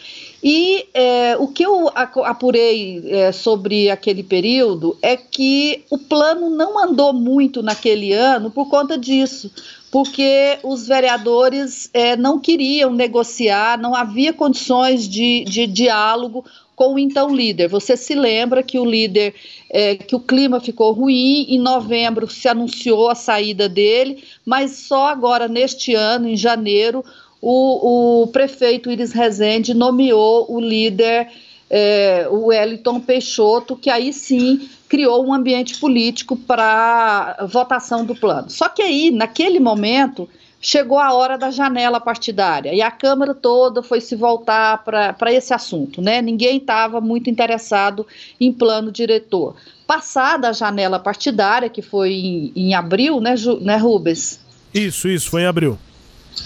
E 0.44 0.88
é, 0.94 1.38
o 1.38 1.48
que 1.48 1.64
eu 1.64 1.90
apurei 2.26 3.04
é, 3.08 3.32
sobre 3.32 3.92
aquele 3.92 4.24
período 4.24 4.98
é 5.02 5.16
que 5.16 5.84
o 5.90 6.00
plano 6.00 6.50
não 6.50 6.84
andou 6.84 7.14
muito 7.14 7.62
naquele 7.62 8.12
ano 8.12 8.50
por 8.50 8.68
conta 8.68 8.98
disso, 8.98 9.52
porque 9.92 10.58
os 10.64 10.88
vereadores 10.88 11.90
é, 11.94 12.16
não 12.16 12.40
queriam 12.40 12.92
negociar, 12.92 13.78
não 13.78 13.94
havia 13.94 14.34
condições 14.34 15.08
de, 15.08 15.44
de 15.44 15.68
diálogo 15.68 16.44
com 16.76 16.96
o 16.96 17.00
então 17.00 17.30
líder. 17.36 17.68
Você 17.68 17.96
se 17.96 18.16
lembra 18.16 18.64
que 18.64 18.80
o 18.80 18.86
líder, 18.86 19.36
é, 19.70 19.96
que 19.96 20.16
o 20.16 20.20
clima 20.20 20.60
ficou 20.60 20.92
ruim, 20.92 21.46
em 21.50 21.60
novembro 21.60 22.28
se 22.28 22.48
anunciou 22.48 23.12
a 23.12 23.14
saída 23.14 23.70
dele, 23.70 24.24
mas 24.44 24.72
só 24.72 25.06
agora 25.06 25.48
neste 25.48 25.94
ano, 25.94 26.28
em 26.28 26.36
janeiro, 26.36 27.06
o, 27.42 28.24
o 28.24 28.28
prefeito 28.28 28.92
Iris 28.92 29.12
Rezende 29.12 29.74
nomeou 29.74 30.46
o 30.48 30.60
líder, 30.60 31.28
é, 31.70 32.28
o 32.30 32.48
Wellington 32.48 33.00
Peixoto, 33.00 33.76
que 33.76 33.90
aí 33.90 34.14
sim 34.14 34.70
criou 34.88 35.26
um 35.26 35.34
ambiente 35.34 35.80
político 35.80 36.36
para 36.36 37.46
votação 37.50 38.06
do 38.06 38.14
plano. 38.14 38.50
Só 38.50 38.70
que 38.70 38.82
aí, 38.82 39.10
naquele 39.10 39.60
momento, 39.60 40.30
chegou 40.60 41.00
a 41.00 41.14
hora 41.14 41.38
da 41.38 41.50
janela 41.50 42.00
partidária 42.00 42.74
e 42.74 42.82
a 42.82 42.92
Câmara 42.92 43.34
toda 43.34 43.82
foi 43.82 44.00
se 44.00 44.16
voltar 44.16 44.84
para 44.84 45.34
esse 45.34 45.54
assunto, 45.54 46.02
né? 46.02 46.22
Ninguém 46.22 46.58
estava 46.58 47.02
muito 47.02 47.30
interessado 47.30 48.06
em 48.40 48.52
plano 48.52 48.92
diretor. 48.92 49.56
Passada 49.88 50.50
a 50.50 50.54
janela 50.54 51.00
partidária, 51.00 51.70
que 51.70 51.82
foi 51.82 52.12
em, 52.14 52.52
em 52.56 52.74
abril, 52.76 53.20
né, 53.20 53.36
Ju, 53.36 53.60
né, 53.60 53.78
Rubens? 53.78 54.40
Isso, 54.74 55.08
isso, 55.08 55.30
foi 55.30 55.42
em 55.42 55.48
abril. 55.48 55.78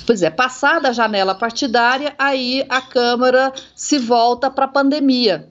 Pois 0.05 0.21
é, 0.21 0.29
passada 0.29 0.89
a 0.89 0.93
janela 0.93 1.35
partidária, 1.35 2.13
aí 2.17 2.65
a 2.69 2.81
Câmara 2.81 3.53
se 3.75 3.97
volta 3.97 4.49
para 4.49 4.65
a 4.65 4.69
pandemia. 4.69 5.47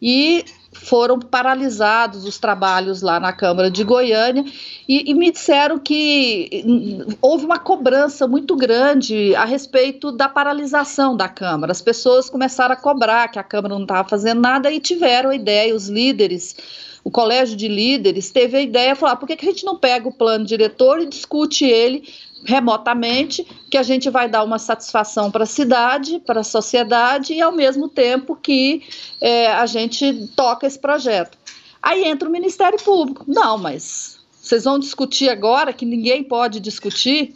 E 0.00 0.44
foram 0.72 1.18
paralisados 1.18 2.24
os 2.24 2.38
trabalhos 2.38 3.02
lá 3.02 3.18
na 3.18 3.32
Câmara 3.32 3.70
de 3.70 3.82
Goiânia 3.82 4.44
e, 4.88 5.10
e, 5.10 5.14
me 5.14 5.32
disseram 5.32 5.78
que 5.78 6.62
hum, 6.64 7.16
houve 7.20 7.44
uma 7.44 7.58
cobrança 7.58 8.26
muito 8.28 8.54
grande 8.54 9.34
a 9.34 9.44
respeito 9.44 10.12
da 10.12 10.28
paralisação 10.28 11.16
da 11.16 11.28
Câmara. 11.28 11.72
As 11.72 11.82
pessoas 11.82 12.30
começaram 12.30 12.74
a 12.74 12.76
cobrar 12.76 13.28
que 13.28 13.38
a 13.38 13.42
Câmara 13.42 13.74
não 13.74 13.82
estava 13.82 14.08
fazendo 14.08 14.40
nada 14.40 14.70
e 14.70 14.78
tiveram 14.78 15.30
a 15.30 15.34
ideia, 15.34 15.74
os 15.74 15.88
líderes 15.88 16.56
o 17.04 17.10
colégio 17.10 17.56
de 17.56 17.68
líderes 17.68 18.30
teve 18.30 18.58
a 18.58 18.60
ideia, 18.60 18.94
falar, 18.94 19.12
ah, 19.12 19.16
por 19.16 19.26
que, 19.26 19.36
que 19.36 19.46
a 19.46 19.50
gente 19.50 19.64
não 19.64 19.78
pega 19.78 20.06
o 20.06 20.12
plano 20.12 20.44
diretor 20.44 21.00
e 21.00 21.06
discute 21.06 21.64
ele 21.64 22.06
remotamente, 22.44 23.46
que 23.70 23.76
a 23.76 23.82
gente 23.82 24.08
vai 24.10 24.28
dar 24.28 24.44
uma 24.44 24.58
satisfação 24.58 25.30
para 25.30 25.44
a 25.44 25.46
cidade, 25.46 26.20
para 26.20 26.40
a 26.40 26.44
sociedade 26.44 27.34
e 27.34 27.40
ao 27.40 27.52
mesmo 27.52 27.88
tempo 27.88 28.36
que 28.36 28.82
é, 29.20 29.48
a 29.48 29.66
gente 29.66 30.28
toca 30.36 30.66
esse 30.66 30.78
projeto. 30.78 31.36
Aí 31.82 32.04
entra 32.04 32.28
o 32.28 32.32
Ministério 32.32 32.78
Público. 32.78 33.24
Não, 33.26 33.58
mas 33.58 34.18
vocês 34.40 34.64
vão 34.64 34.78
discutir 34.78 35.28
agora 35.28 35.72
que 35.72 35.84
ninguém 35.84 36.24
pode 36.24 36.60
discutir, 36.60 37.34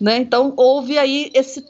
né? 0.00 0.18
Então 0.18 0.52
houve 0.56 0.98
aí 0.98 1.30
esse, 1.34 1.64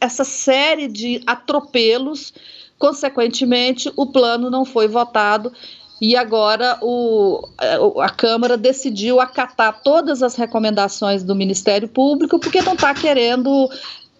essa 0.00 0.24
série 0.24 0.88
de 0.88 1.22
atropelos. 1.26 2.32
Consequentemente, 2.78 3.92
o 3.96 4.06
plano 4.06 4.50
não 4.50 4.64
foi 4.64 4.86
votado 4.86 5.52
e 6.00 6.16
agora 6.16 6.78
o, 6.80 7.48
é, 7.60 7.76
a 8.02 8.10
Câmara 8.10 8.56
decidiu 8.56 9.20
acatar 9.20 9.82
todas 9.82 10.22
as 10.22 10.36
recomendações 10.36 11.22
do 11.22 11.34
Ministério 11.34 11.88
Público, 11.88 12.38
porque 12.38 12.62
não 12.62 12.74
está 12.74 12.94
querendo 12.94 13.68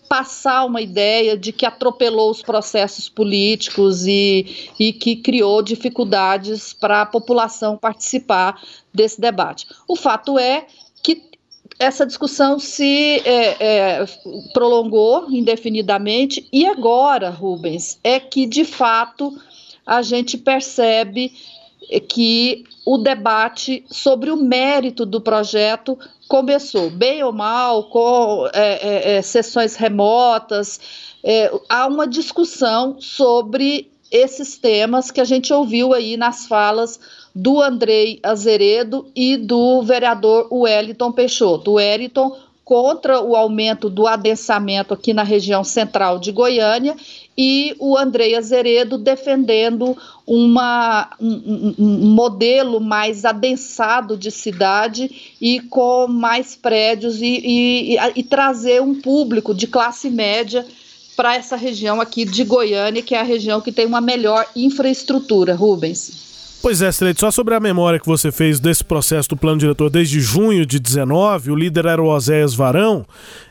passar 0.09 0.64
uma 0.64 0.81
ideia 0.81 1.37
de 1.37 1.53
que 1.53 1.67
atropelou 1.67 2.31
os 2.31 2.43
processos 2.43 3.09
políticos 3.09 4.07
e, 4.07 4.71
e 4.79 4.93
que 4.93 5.17
criou 5.17 5.62
dificuldades 5.62 6.73
para 6.73 7.03
a 7.03 7.07
população 7.07 7.77
participar 7.77 8.61
desse 8.93 9.21
debate. 9.21 9.67
O 9.87 9.95
fato 9.95 10.38
é 10.38 10.67
que 11.03 11.29
essa 11.79 12.07
discussão 12.07 12.59
se 12.59 13.21
é, 13.25 13.57
é, 13.61 14.07
prolongou 14.53 15.31
indefinidamente 15.31 16.49
e 16.53 16.67
agora, 16.67 17.31
Rubens, 17.31 18.01
é 18.03 18.19
que 18.19 18.47
de 18.47 18.64
fato 18.64 19.37
a 19.87 20.03
gente 20.03 20.37
percebe 20.37 21.33
que 22.09 22.64
o 22.85 22.98
debate 22.98 23.85
sobre 23.90 24.31
o 24.31 24.37
mérito 24.37 25.05
do 25.05 25.20
projeto 25.20 25.98
começou, 26.27 26.90
bem 26.90 27.22
ou 27.22 27.33
mal, 27.33 27.85
com 27.85 28.48
é, 28.53 29.14
é, 29.14 29.16
é, 29.16 29.22
sessões 29.22 29.77
remotas, 29.77 30.81
é, 31.22 31.51
há 31.68 31.87
uma 31.87 32.07
discussão 32.07 32.96
sobre 33.01 33.90
esses 34.11 34.57
temas 34.57 35.11
que 35.11 35.20
a 35.20 35.24
gente 35.24 35.53
ouviu 35.53 35.92
aí 35.92 36.16
nas 36.16 36.46
falas 36.46 36.98
do 37.35 37.61
Andrei 37.61 38.18
Azeredo 38.22 39.07
e 39.14 39.37
do 39.37 39.83
vereador 39.83 40.48
Wellington 40.51 41.12
Peixoto. 41.12 41.74
Wellington 41.74 42.37
contra 42.64 43.20
o 43.20 43.35
aumento 43.35 43.88
do 43.88 44.07
adensamento 44.07 44.92
aqui 44.92 45.14
na 45.14 45.22
região 45.22 45.64
central 45.64 46.18
de 46.18 46.31
Goiânia 46.31 46.94
e 47.40 47.77
o 47.79 47.96
Andrei 47.96 48.35
Azeredo 48.35 48.98
defendendo 48.98 49.96
uma, 50.27 51.09
um, 51.20 51.74
um, 51.79 52.11
modelo 52.11 52.81
mais 52.81 53.24
adensado 53.24 54.16
de 54.16 54.33
cidade 54.33 55.09
e 55.40 55.61
com 55.61 56.09
mais 56.09 56.57
prédios 56.57 57.22
e, 57.22 57.94
e, 57.94 57.96
e 58.16 58.22
trazer 58.24 58.83
um 58.83 59.01
público 59.01 59.55
de 59.55 59.68
classe 59.68 60.11
média 60.11 60.66
para 61.16 61.37
essa 61.37 61.55
região 61.55 62.01
aqui 62.01 62.24
de 62.24 62.42
Goiânia, 62.42 63.03
que 63.03 63.14
é 63.14 63.20
a 63.20 63.24
região 63.24 63.61
que 63.61 63.70
tem 63.70 63.87
uma 63.87 64.01
melhor 64.01 64.44
infraestrutura, 64.57 65.55
Rubens. 65.55 66.27
Pois 66.61 66.83
é, 66.83 66.88
Street, 66.88 67.18
só 67.18 67.31
sobre 67.31 67.55
a 67.55 67.61
memória 67.61 68.01
que 68.01 68.07
você 68.07 68.33
fez 68.33 68.59
desse 68.59 68.85
processo 68.85 69.29
do 69.29 69.37
plano 69.37 69.61
diretor 69.61 69.88
desde 69.88 70.20
junho 70.20 70.66
de 70.66 70.81
19, 70.81 71.53
o 71.53 71.55
líder 71.55 71.87
era 71.87 72.03
o 72.03 72.07
Oséias 72.07 72.53
Varão. 72.53 73.07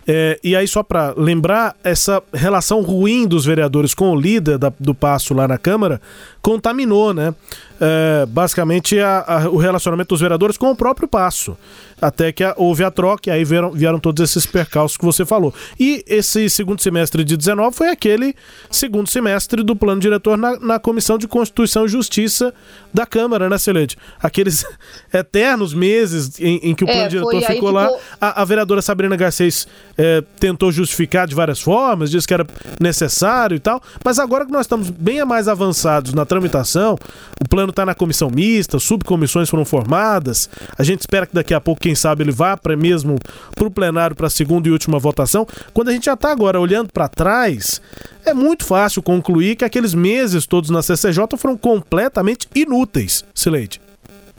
É, 0.08 0.40
e 0.42 0.56
aí, 0.56 0.68
só 0.68 0.82
para 0.82 1.14
lembrar, 1.18 1.76
essa 1.84 2.24
relação 2.34 2.82
ruim 2.82 3.28
dos 3.28 3.46
vereadores 3.46 3.94
com 3.94 4.12
o 4.12 4.16
líder 4.20 4.58
da, 4.58 4.72
do 4.80 4.96
passo 4.96 5.34
lá 5.34 5.48
na 5.48 5.58
Câmara 5.58 6.00
contaminou, 6.48 7.14
né? 7.14 7.36
É, 7.80 8.26
basicamente 8.26 9.00
a, 9.00 9.24
a, 9.28 9.50
o 9.50 9.58
relacionamento 9.58 10.10
dos 10.10 10.22
vereadores 10.22 10.58
com 10.58 10.72
o 10.72 10.76
próprio 10.76 11.08
passo. 11.08 11.58
Até 12.02 12.32
que 12.32 12.44
a, 12.44 12.54
houve 12.58 12.84
a 12.84 12.90
troca 12.90 13.30
e 13.30 13.34
aí 13.34 13.44
vieram, 13.44 13.72
vieram 13.72 14.00
todos 14.00 14.24
esses 14.24 14.46
percalços 14.46 14.98
que 14.98 15.06
você 15.06 15.26
falou. 15.26 15.54
E 15.80 16.04
esse 16.08 16.50
segundo 16.50 16.82
semestre 16.82 17.24
de 17.24 17.36
19 17.36 17.76
foi 17.76 17.90
aquele 17.90 18.34
segundo 18.72 19.10
semestre 19.10 19.62
do 19.62 19.76
plano 19.76 20.00
diretor 20.00 20.38
na, 20.38 20.58
na 20.60 20.80
Comissão 20.80 21.18
de 21.18 21.28
Constituição 21.28 21.86
e 21.86 21.90
Justiça 21.90 22.54
da 22.94 23.06
Câmara, 23.06 23.50
né, 23.50 23.58
Celede? 23.58 23.98
Aqueles 24.20 24.66
eternos 25.14 25.74
meses 25.74 26.40
em, 26.40 26.60
em 26.64 26.76
que 26.76 26.84
o 26.84 26.88
plano 26.88 27.02
é, 27.02 27.08
diretor 27.10 27.42
ficou, 27.42 27.56
ficou 27.56 27.72
lá. 27.72 27.90
A, 28.22 28.42
a, 28.42 28.46
vereadora 28.46 28.82
Sabrina 28.82 29.16
Garcês 29.16 29.68
é, 29.98 30.24
tentou 30.40 30.72
justificar 30.72 31.28
de 31.28 31.34
várias 31.34 31.60
formas, 31.60 32.12
disse 32.12 32.28
que 32.28 32.34
era 32.34 32.46
necessário 32.80 33.56
e 33.56 33.60
tal. 33.60 33.82
Mas 34.06 34.20
agora 34.20 34.46
que 34.46 34.52
nós 34.52 34.62
estamos 34.62 34.90
bem 34.90 35.24
mais 35.26 35.48
avançados 35.48 36.14
na 36.14 36.26
tramitação, 36.26 36.98
o 37.44 37.48
plano 37.50 37.72
está 37.72 37.86
na 37.86 37.96
comissão 37.96 38.30
mista, 38.30 38.80
subcomissões 38.80 39.50
foram 39.50 39.66
formadas. 39.66 40.50
A 40.78 40.84
gente 40.84 41.02
espera 41.02 41.26
que 41.26 41.34
daqui 41.34 41.54
a 41.54 41.60
pouco, 41.60 41.82
quem 41.82 41.96
sabe, 41.96 42.24
ele 42.24 42.32
vá 42.32 42.56
para 42.56 42.76
mesmo 42.76 43.18
para 43.56 43.68
o 43.68 43.72
plenário 43.72 44.16
para 44.16 44.28
a 44.28 44.30
segunda 44.30 44.68
e 44.68 44.72
última 44.72 45.00
votação. 45.00 45.48
Quando 45.74 45.90
a 45.90 45.92
gente 45.92 46.06
já 46.06 46.14
está 46.14 46.32
agora 46.32 46.60
olhando 46.60 46.92
para 46.94 47.08
trás, 47.08 47.82
é 48.26 48.34
muito 48.34 48.66
fácil 48.66 49.02
concluir 49.02 49.56
que 49.56 49.66
aqueles 49.66 49.94
meses 49.94 50.46
todos 50.46 50.70
na 50.70 50.82
CCJ 50.82 51.26
foram 51.38 51.58
completamente 51.58 52.48
inúteis, 52.54 53.26
Sileide. 53.34 53.87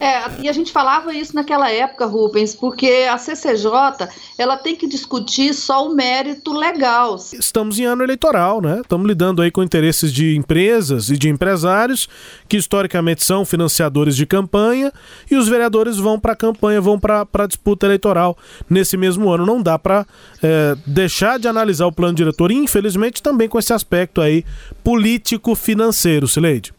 É, 0.01 0.43
e 0.43 0.49
a 0.49 0.53
gente 0.53 0.71
falava 0.71 1.13
isso 1.13 1.35
naquela 1.35 1.71
época, 1.71 2.07
Rubens, 2.07 2.55
porque 2.55 3.07
a 3.11 3.19
CCJ 3.19 4.09
ela 4.39 4.57
tem 4.57 4.77
que 4.77 4.87
discutir 4.87 5.53
só 5.53 5.89
o 5.89 5.95
mérito 5.95 6.53
legal. 6.53 7.17
Estamos 7.33 7.81
em 7.81 7.85
ano 7.85 8.05
eleitoral, 8.05 8.61
né? 8.61 8.81
Estamos 8.81 9.07
lidando 9.09 9.43
aí 9.43 9.51
com 9.51 9.63
interesses 9.63 10.13
de 10.13 10.37
empresas 10.37 11.11
e 11.11 11.19
de 11.19 11.29
empresários 11.29 12.09
que 12.49 12.57
historicamente 12.57 13.25
são 13.25 13.45
financiadores 13.45 14.15
de 14.15 14.25
campanha 14.25 14.93
e 15.29 15.35
os 15.35 15.49
vereadores 15.49 15.97
vão 15.97 16.19
para 16.19 16.33
a 16.33 16.37
campanha, 16.37 16.81
vão 16.81 16.99
para 16.99 17.27
a 17.33 17.47
disputa 17.47 17.87
eleitoral 17.87 18.39
nesse 18.71 18.97
mesmo 18.97 19.29
ano. 19.29 19.45
Não 19.45 19.61
dá 19.61 19.79
para 19.79 20.07
é, 20.41 20.77
deixar 20.87 21.41
de 21.41 21.49
analisar 21.49 21.87
o 21.87 21.93
plano 21.93 22.15
diretor, 22.15 22.53
infelizmente 22.53 23.21
também 23.21 23.49
com 23.49 23.59
esse 23.59 23.73
aspecto 23.73 24.21
aí 24.21 24.45
político-financeiro, 24.85 26.29
Sileide. 26.29 26.78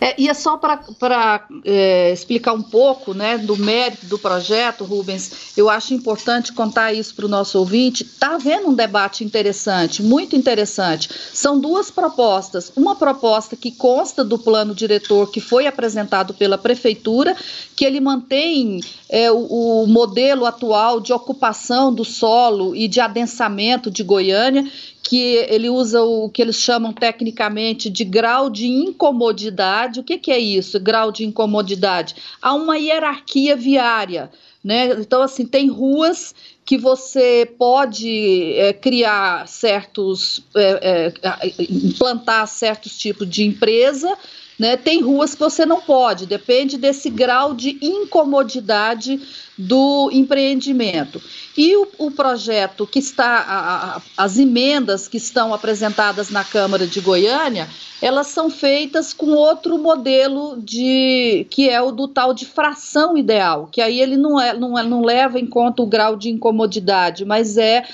É, 0.00 0.14
e 0.20 0.28
é 0.28 0.34
só 0.34 0.56
para 0.56 1.46
é, 1.64 2.12
explicar 2.12 2.52
um 2.52 2.62
pouco 2.62 3.14
né, 3.14 3.38
do 3.38 3.56
mérito 3.56 4.06
do 4.06 4.18
projeto, 4.18 4.84
Rubens, 4.84 5.52
eu 5.56 5.70
acho 5.70 5.94
importante 5.94 6.52
contar 6.52 6.92
isso 6.92 7.14
para 7.14 7.26
o 7.26 7.28
nosso 7.28 7.58
ouvinte. 7.58 8.02
Está 8.02 8.34
havendo 8.34 8.68
um 8.68 8.74
debate 8.74 9.24
interessante, 9.24 10.02
muito 10.02 10.36
interessante. 10.36 11.08
São 11.32 11.58
duas 11.58 11.90
propostas. 11.90 12.72
Uma 12.76 12.94
proposta 12.94 13.56
que 13.56 13.70
consta 13.70 14.24
do 14.24 14.38
plano 14.38 14.74
diretor 14.74 15.30
que 15.30 15.40
foi 15.40 15.66
apresentado 15.66 16.34
pela 16.34 16.58
Prefeitura, 16.58 17.36
que 17.74 17.84
ele 17.84 18.00
mantém 18.00 18.80
é, 19.08 19.30
o, 19.30 19.82
o 19.82 19.86
modelo 19.86 20.46
atual 20.46 21.00
de 21.00 21.12
ocupação 21.12 21.92
do 21.92 22.04
solo 22.04 22.74
e 22.74 22.88
de 22.88 23.00
adensamento 23.00 23.90
de 23.90 24.02
Goiânia, 24.02 24.64
que 25.08 25.36
ele 25.48 25.70
usa 25.70 26.02
o 26.02 26.28
que 26.28 26.42
eles 26.42 26.56
chamam 26.56 26.92
tecnicamente 26.92 27.88
de 27.88 28.04
grau 28.04 28.50
de 28.50 28.66
incomodidade. 28.66 30.00
O 30.00 30.02
que, 30.02 30.18
que 30.18 30.32
é 30.32 30.38
isso, 30.38 30.80
grau 30.80 31.12
de 31.12 31.24
incomodidade? 31.24 32.16
Há 32.42 32.52
uma 32.54 32.76
hierarquia 32.76 33.54
viária. 33.54 34.30
Né? 34.64 34.88
Então, 34.98 35.22
assim, 35.22 35.46
tem 35.46 35.68
ruas 35.68 36.34
que 36.64 36.76
você 36.76 37.48
pode 37.56 38.54
é, 38.54 38.72
criar 38.72 39.46
certos, 39.46 40.42
é, 40.56 41.12
é, 41.22 41.62
implantar 41.70 42.48
certos 42.48 42.98
tipos 42.98 43.30
de 43.30 43.44
empresa, 43.44 44.18
né? 44.58 44.76
Tem 44.76 45.02
ruas 45.02 45.34
que 45.34 45.40
você 45.40 45.66
não 45.66 45.80
pode, 45.80 46.26
depende 46.26 46.76
desse 46.76 47.10
grau 47.10 47.54
de 47.54 47.78
incomodidade 47.82 49.20
do 49.58 50.10
empreendimento. 50.12 51.20
E 51.56 51.74
o, 51.76 51.88
o 51.98 52.10
projeto 52.10 52.86
que 52.86 52.98
está, 52.98 53.38
a, 53.38 53.96
a, 53.96 54.02
as 54.16 54.38
emendas 54.38 55.08
que 55.08 55.16
estão 55.16 55.54
apresentadas 55.54 56.28
na 56.28 56.44
Câmara 56.44 56.86
de 56.86 57.00
Goiânia, 57.00 57.66
elas 58.02 58.26
são 58.26 58.50
feitas 58.50 59.14
com 59.14 59.30
outro 59.30 59.78
modelo 59.78 60.60
de 60.60 61.46
que 61.48 61.70
é 61.70 61.80
o 61.80 61.90
do 61.90 62.06
tal 62.06 62.34
de 62.34 62.44
fração 62.44 63.16
ideal, 63.16 63.68
que 63.72 63.80
aí 63.80 64.00
ele 64.00 64.18
não, 64.18 64.38
é, 64.38 64.52
não, 64.52 64.78
é, 64.78 64.82
não 64.82 65.02
leva 65.02 65.40
em 65.40 65.46
conta 65.46 65.82
o 65.82 65.86
grau 65.86 66.16
de 66.16 66.28
incomodidade, 66.28 67.24
mas 67.24 67.56
é 67.56 67.84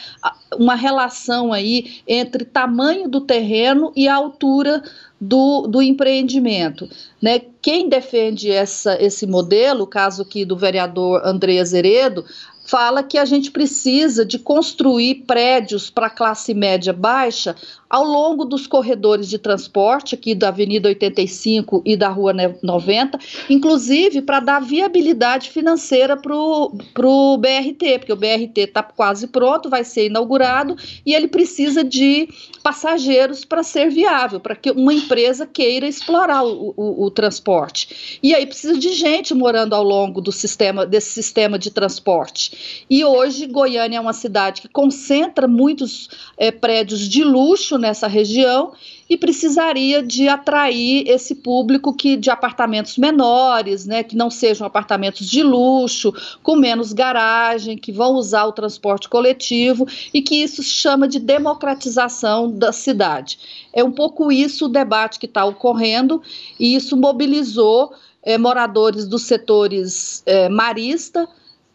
uma 0.58 0.74
relação 0.74 1.52
aí 1.52 2.02
entre 2.06 2.44
tamanho 2.44 3.08
do 3.08 3.20
terreno 3.20 3.92
e 3.94 4.08
a 4.08 4.16
altura 4.16 4.82
do, 5.22 5.68
do 5.68 5.80
empreendimento. 5.80 6.88
Né? 7.20 7.40
Quem 7.62 7.88
defende 7.88 8.50
essa, 8.50 9.00
esse 9.00 9.24
modelo, 9.24 9.86
caso 9.86 10.22
aqui 10.22 10.44
do 10.44 10.56
vereador 10.56 11.22
André 11.24 11.60
Azeredo, 11.60 12.24
fala 12.64 13.02
que 13.02 13.18
a 13.18 13.24
gente 13.24 13.50
precisa 13.50 14.24
de 14.24 14.38
construir 14.38 15.24
prédios 15.26 15.90
para 15.90 16.08
classe 16.08 16.54
média 16.54 16.92
baixa 16.92 17.56
ao 17.92 18.04
longo 18.04 18.46
dos 18.46 18.66
corredores 18.66 19.28
de 19.28 19.38
transporte 19.38 20.14
aqui 20.14 20.34
da 20.34 20.48
Avenida 20.48 20.88
85 20.88 21.82
e 21.84 21.94
da 21.94 22.08
Rua 22.08 22.32
90, 22.62 23.18
inclusive 23.50 24.22
para 24.22 24.40
dar 24.40 24.60
viabilidade 24.60 25.50
financeira 25.50 26.16
para 26.16 26.34
o 26.34 27.36
BRT, 27.36 27.98
porque 27.98 28.12
o 28.12 28.16
BRT 28.16 28.60
está 28.60 28.82
quase 28.82 29.26
pronto, 29.26 29.68
vai 29.68 29.84
ser 29.84 30.06
inaugurado 30.06 30.74
e 31.04 31.12
ele 31.14 31.28
precisa 31.28 31.84
de 31.84 32.30
passageiros 32.62 33.44
para 33.44 33.62
ser 33.62 33.90
viável, 33.90 34.40
para 34.40 34.56
que 34.56 34.70
uma 34.70 34.94
empresa 34.94 35.46
queira 35.46 35.86
explorar 35.86 36.44
o, 36.44 36.72
o, 36.74 37.04
o, 37.04 37.10
transporte. 37.10 38.18
E 38.22 38.34
aí 38.34 38.46
precisa 38.46 38.78
de 38.78 38.92
gente 38.94 39.34
morando 39.34 39.74
ao 39.74 39.82
longo 39.82 40.20
do 40.20 40.32
sistema 40.32 40.86
desse 40.86 41.10
sistema 41.10 41.58
de 41.58 41.70
transporte. 41.70 42.52
E 42.88 43.04
hoje 43.04 43.46
Goiânia 43.46 43.98
é 43.98 44.00
uma 44.00 44.12
cidade 44.12 44.60
que 44.60 44.68
concentra 44.68 45.48
muitos 45.48 46.08
é, 46.36 46.50
prédios 46.50 47.00
de 47.00 47.24
luxo 47.24 47.78
nessa 47.78 48.06
região 48.06 48.72
e 49.12 49.16
precisaria 49.16 50.02
de 50.02 50.26
atrair 50.26 51.06
esse 51.06 51.34
público 51.34 51.92
que 51.92 52.16
de 52.16 52.30
apartamentos 52.30 52.96
menores, 52.96 53.84
né, 53.84 54.02
que 54.02 54.16
não 54.16 54.30
sejam 54.30 54.66
apartamentos 54.66 55.28
de 55.28 55.42
luxo, 55.42 56.14
com 56.42 56.56
menos 56.56 56.94
garagem, 56.94 57.76
que 57.76 57.92
vão 57.92 58.14
usar 58.14 58.46
o 58.46 58.52
transporte 58.52 59.08
coletivo 59.10 59.86
e 60.14 60.22
que 60.22 60.36
isso 60.36 60.62
chama 60.62 61.06
de 61.06 61.18
democratização 61.18 62.50
da 62.50 62.72
cidade. 62.72 63.38
É 63.72 63.84
um 63.84 63.92
pouco 63.92 64.32
isso 64.32 64.64
o 64.64 64.68
debate 64.68 65.18
que 65.18 65.26
está 65.26 65.44
ocorrendo 65.44 66.22
e 66.58 66.74
isso 66.74 66.96
mobilizou 66.96 67.92
é, 68.22 68.38
moradores 68.38 69.06
dos 69.06 69.22
setores 69.24 70.22
é, 70.24 70.48
marista, 70.48 71.28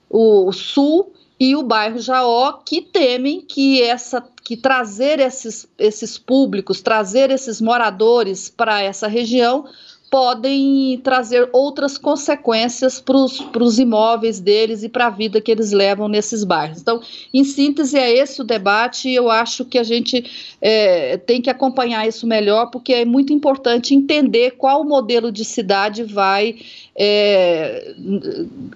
o 0.09 0.51
sul 0.51 1.13
e 1.39 1.55
o 1.55 1.63
bairro 1.63 1.99
Jaó, 1.99 2.53
que 2.53 2.81
temem 2.81 3.41
que 3.41 3.81
essa 3.81 4.21
que 4.43 4.55
trazer 4.55 5.19
esses, 5.19 5.67
esses 5.77 6.17
públicos, 6.17 6.81
trazer 6.81 7.29
esses 7.29 7.59
moradores 7.59 8.49
para 8.49 8.81
essa 8.81 9.05
região 9.05 9.65
podem 10.09 10.99
trazer 11.03 11.49
outras 11.51 11.97
consequências 11.97 13.01
para 13.01 13.63
os 13.63 13.77
imóveis 13.77 14.39
deles 14.39 14.81
e 14.83 14.89
para 14.89 15.07
a 15.07 15.09
vida 15.09 15.41
que 15.41 15.51
eles 15.51 15.71
levam 15.71 16.07
nesses 16.07 16.43
bairros. 16.43 16.79
Então, 16.81 17.01
em 17.33 17.43
síntese, 17.43 17.97
é 17.97 18.17
esse 18.17 18.41
o 18.41 18.45
debate 18.45 19.09
e 19.09 19.15
eu 19.15 19.29
acho 19.29 19.65
que 19.65 19.77
a 19.77 19.83
gente 19.83 20.55
é, 20.61 21.17
tem 21.17 21.41
que 21.41 21.49
acompanhar 21.49 22.07
isso 22.07 22.25
melhor, 22.25 22.67
porque 22.71 22.93
é 22.93 23.05
muito 23.05 23.33
importante 23.33 23.93
entender 23.93 24.51
qual 24.51 24.85
modelo 24.85 25.31
de 25.31 25.43
cidade 25.43 26.03
vai 26.03 26.55
é, 26.95 27.93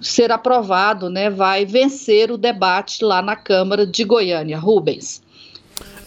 ser 0.01 0.31
aprovado, 0.31 1.09
né, 1.09 1.29
vai 1.29 1.65
vencer 1.65 2.29
o 2.29 2.37
debate 2.37 3.03
lá 3.03 3.21
na 3.21 3.35
Câmara 3.35 3.87
de 3.87 4.03
Goiânia. 4.03 4.59
Rubens. 4.59 5.21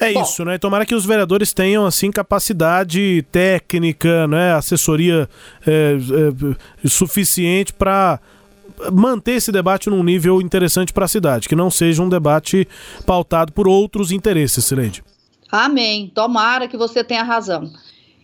É 0.01 0.13
Bom, 0.13 0.23
isso, 0.23 0.45
né? 0.45 0.59
Tomara 0.59 0.85
que 0.85 0.95
os 0.95 1.05
vereadores 1.05 1.53
tenham, 1.53 1.87
assim, 1.87 2.11
capacidade 2.11 3.25
técnica, 3.31 4.27
né? 4.27 4.53
Assessoria 4.55 5.29
é, 5.67 5.97
é, 5.97 6.89
suficiente 6.89 7.73
para 7.73 8.21
manter 8.93 9.33
esse 9.33 9.53
debate 9.53 9.89
num 9.89 10.03
nível 10.03 10.41
interessante 10.41 10.93
para 10.93 11.05
a 11.05 11.09
cidade, 11.09 11.49
que 11.49 11.55
não 11.55 11.71
seja 11.71 12.03
um 12.03 12.09
debate 12.09 12.67
pautado 13.07 13.53
por 13.53 13.69
outros 13.69 14.11
interesses, 14.11 14.65
Sileide. 14.65 15.05
Amém. 15.51 16.11
Tomara 16.13 16.67
que 16.67 16.77
você 16.77 17.05
tenha 17.05 17.23
razão. 17.23 17.71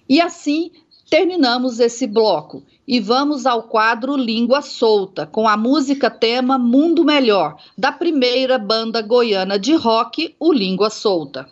E 0.09 0.20
assim 0.20 0.72
terminamos 1.09 1.80
esse 1.80 2.06
bloco 2.06 2.62
e 2.87 2.98
vamos 2.98 3.46
ao 3.46 3.64
quadro 3.64 4.16
Língua 4.16 4.62
Solta, 4.62 5.24
com 5.24 5.46
a 5.46 5.56
música 5.56 6.11
tema 6.11 6.59
Mundo 6.59 7.04
Melhor, 7.04 7.56
da 7.78 7.92
primeira 7.92 8.59
banda 8.59 9.00
goiana 9.00 9.56
de 9.56 9.74
rock, 9.74 10.35
o 10.40 10.52
Língua 10.52 10.90
Solta. 10.90 11.48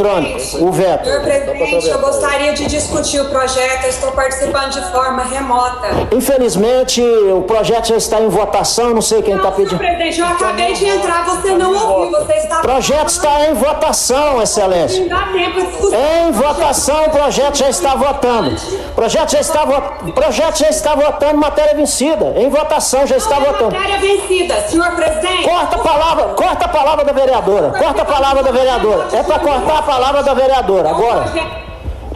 Painel 0.00 0.10
eletrônico, 0.10 0.64
o 0.64 0.72
veto. 0.72 1.04
Senhor 1.04 1.22
presidente, 1.22 1.88
eu 1.88 1.98
gostaria 1.98 2.52
de 2.52 2.66
discutir 2.66 3.20
o 3.20 3.28
projeto, 3.28 3.84
eu 3.84 3.90
estou 3.90 4.12
participando 4.12 4.70
de 4.72 4.92
forma 4.92 5.22
remota. 5.22 5.88
Infelizmente, 6.12 7.02
o 7.02 7.42
projeto 7.42 7.88
já 7.88 7.96
está 7.96 8.20
em 8.20 8.28
votação, 8.28 8.94
não 8.94 9.02
sei 9.02 9.22
quem 9.22 9.36
está 9.36 9.50
pedindo. 9.50 9.78
Senhor 9.78 9.96
presidente, 9.96 10.20
eu 10.20 10.26
acabei 10.26 10.72
de 10.72 10.86
entrar, 10.86 11.24
você 11.24 11.54
não 11.54 11.74
ouviu, 11.74 12.18
você 12.18 12.34
está... 12.34 12.58
O 12.58 12.62
projeto 12.62 13.08
está 13.08 13.46
em 13.46 13.54
votação, 13.54 14.42
excelência. 14.42 15.00
Não 15.00 15.08
dá 15.08 15.26
tempo 15.32 15.60
de 15.60 15.66
discutir. 15.66 15.96
Em 15.96 16.32
votação, 16.32 17.06
o 17.06 17.10
projeto 17.10 17.58
já 17.58 17.68
está 17.68 17.94
votando. 17.94 18.56
O 18.90 18.94
projeto 18.94 19.30
já 19.32 19.40
está, 19.40 19.64
vo... 19.64 20.12
projeto 20.12 20.58
já 20.58 20.68
está 20.68 20.94
votando 20.94 21.38
matéria 21.38 21.74
vencida. 21.74 22.34
Em 22.36 22.48
votação 22.48 23.06
já 23.06 23.16
está 23.16 23.38
votando. 23.38 23.74
Matéria 23.74 23.98
vencida, 23.98 24.54
senhor 24.68 24.90
presidente. 24.94 25.48
Corta 25.48 25.76
a 25.76 25.78
palavra, 25.78 26.24
corta 26.34 26.64
a 26.64 26.68
palavra 26.68 27.04
da 27.04 27.12
vereadora. 27.12 27.70
Corta 27.70 28.02
a 28.02 28.04
palavra 28.04 28.42
da 28.42 28.50
vereadora. 28.50 29.08
É 29.12 29.22
para 29.22 29.38
cortar 29.38 29.78
a 29.78 29.82
palavra 29.90 30.22
da 30.22 30.34
vereadora. 30.34 30.90
Agora. 30.90 31.24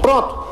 Pronto. 0.01 0.45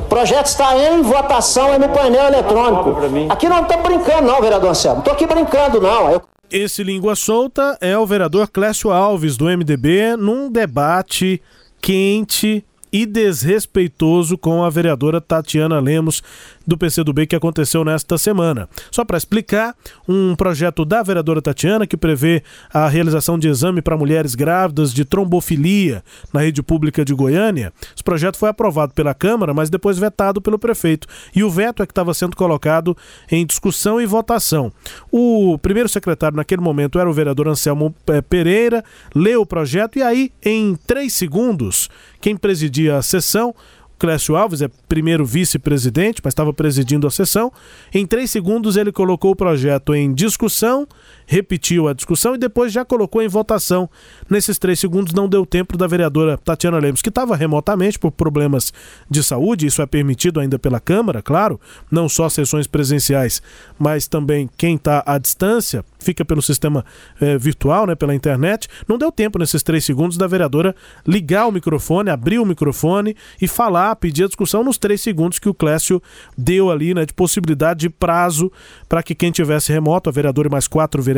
O 0.00 0.08
projeto 0.08 0.46
está 0.46 0.76
em 0.76 1.00
votação 1.00 1.72
é 1.72 1.78
no 1.78 1.88
painel 1.90 2.26
eletrônico. 2.26 2.96
Aqui 3.28 3.48
não 3.48 3.62
estamos 3.62 3.86
brincando, 3.86 4.22
não, 4.22 4.40
vereador 4.40 4.70
Anselmo. 4.70 4.96
Não 4.96 5.00
estou 5.00 5.14
aqui 5.14 5.26
brincando, 5.26 5.80
não. 5.80 6.10
Eu... 6.10 6.22
Esse 6.50 6.82
língua 6.82 7.14
solta 7.14 7.76
é 7.80 7.96
o 7.96 8.06
vereador 8.06 8.48
Clécio 8.48 8.90
Alves, 8.90 9.36
do 9.36 9.44
MDB, 9.46 10.16
num 10.16 10.50
debate 10.50 11.40
quente 11.80 12.64
e 12.96 13.04
desrespeitoso 13.04 14.38
com 14.38 14.64
a 14.64 14.70
vereadora 14.70 15.20
Tatiana 15.20 15.78
Lemos 15.78 16.22
do 16.66 16.78
PCdoB 16.78 17.26
que 17.26 17.36
aconteceu 17.36 17.84
nesta 17.84 18.16
semana. 18.16 18.70
Só 18.90 19.04
para 19.04 19.18
explicar, 19.18 19.74
um 20.08 20.34
projeto 20.34 20.82
da 20.82 21.02
vereadora 21.02 21.42
Tatiana 21.42 21.86
que 21.86 21.96
prevê 21.96 22.42
a 22.72 22.88
realização 22.88 23.38
de 23.38 23.48
exame 23.48 23.82
para 23.82 23.98
mulheres 23.98 24.34
grávidas 24.34 24.94
de 24.94 25.04
trombofilia 25.04 26.02
na 26.32 26.40
rede 26.40 26.62
pública 26.62 27.04
de 27.04 27.12
Goiânia. 27.12 27.70
Esse 27.94 28.02
projeto 28.02 28.38
foi 28.38 28.48
aprovado 28.48 28.94
pela 28.94 29.12
Câmara, 29.12 29.52
mas 29.52 29.68
depois 29.68 29.98
vetado 29.98 30.40
pelo 30.40 30.58
prefeito. 30.58 31.06
E 31.34 31.44
o 31.44 31.50
veto 31.50 31.82
é 31.82 31.86
que 31.86 31.92
estava 31.92 32.14
sendo 32.14 32.34
colocado 32.34 32.96
em 33.30 33.44
discussão 33.44 34.00
e 34.00 34.06
votação. 34.06 34.72
O 35.12 35.58
primeiro 35.58 35.88
secretário 35.88 36.36
naquele 36.36 36.62
momento 36.62 36.98
era 36.98 37.10
o 37.10 37.12
vereador 37.12 37.46
Anselmo 37.46 37.94
eh, 38.06 38.22
Pereira, 38.22 38.82
leu 39.14 39.42
o 39.42 39.46
projeto 39.46 39.98
e 39.98 40.02
aí, 40.02 40.32
em 40.42 40.74
três 40.86 41.12
segundos, 41.12 41.90
quem 42.20 42.36
presidia 42.36 42.85
a 42.90 43.02
sessão 43.02 43.54
Clécio 43.98 44.36
Alves 44.36 44.60
é 44.60 44.68
primeiro 44.88 45.24
vice-presidente, 45.24 46.20
mas 46.22 46.32
estava 46.32 46.52
presidindo 46.52 47.06
a 47.06 47.10
sessão. 47.10 47.50
Em 47.92 48.06
três 48.06 48.30
segundos 48.30 48.76
ele 48.76 48.92
colocou 48.92 49.30
o 49.30 49.36
projeto 49.36 49.94
em 49.94 50.12
discussão, 50.12 50.86
repetiu 51.26 51.88
a 51.88 51.92
discussão 51.92 52.34
e 52.34 52.38
depois 52.38 52.72
já 52.72 52.84
colocou 52.84 53.20
em 53.20 53.28
votação. 53.28 53.90
Nesses 54.30 54.58
três 54.58 54.78
segundos 54.78 55.12
não 55.12 55.28
deu 55.28 55.44
tempo 55.44 55.76
da 55.76 55.86
vereadora 55.86 56.38
Tatiana 56.38 56.78
Lemos, 56.78 57.02
que 57.02 57.08
estava 57.08 57.36
remotamente 57.36 57.98
por 57.98 58.12
problemas 58.12 58.72
de 59.10 59.22
saúde, 59.22 59.66
isso 59.66 59.82
é 59.82 59.86
permitido 59.86 60.40
ainda 60.40 60.58
pela 60.58 60.80
Câmara, 60.80 61.20
claro, 61.20 61.60
não 61.90 62.08
só 62.08 62.28
sessões 62.28 62.66
presenciais, 62.66 63.42
mas 63.78 64.06
também 64.06 64.48
quem 64.56 64.76
está 64.76 65.02
à 65.04 65.18
distância, 65.18 65.84
fica 65.98 66.24
pelo 66.24 66.40
sistema 66.40 66.84
eh, 67.20 67.36
virtual, 67.36 67.86
né, 67.86 67.94
pela 67.94 68.14
internet. 68.14 68.68
Não 68.86 68.96
deu 68.96 69.10
tempo 69.10 69.38
nesses 69.38 69.62
três 69.62 69.84
segundos 69.84 70.16
da 70.16 70.26
vereadora 70.26 70.74
ligar 71.06 71.46
o 71.46 71.52
microfone, 71.52 72.10
abrir 72.10 72.38
o 72.38 72.46
microfone 72.46 73.16
e 73.42 73.48
falar, 73.48 73.96
pedir 73.96 74.24
a 74.24 74.26
discussão 74.28 74.62
nos 74.62 74.78
três 74.78 75.00
segundos 75.00 75.38
que 75.40 75.48
o 75.48 75.54
Clécio 75.54 76.00
deu 76.38 76.70
ali, 76.70 76.94
né, 76.94 77.04
de 77.04 77.12
possibilidade 77.12 77.80
de 77.80 77.90
prazo 77.90 78.52
para 78.88 79.02
que 79.02 79.14
quem 79.14 79.32
tivesse 79.32 79.72
remoto, 79.72 80.08
a 80.08 80.12
vereadora 80.12 80.46
e 80.48 80.50
mais 80.50 80.68
quatro 80.68 81.02
vereadores, 81.02 81.15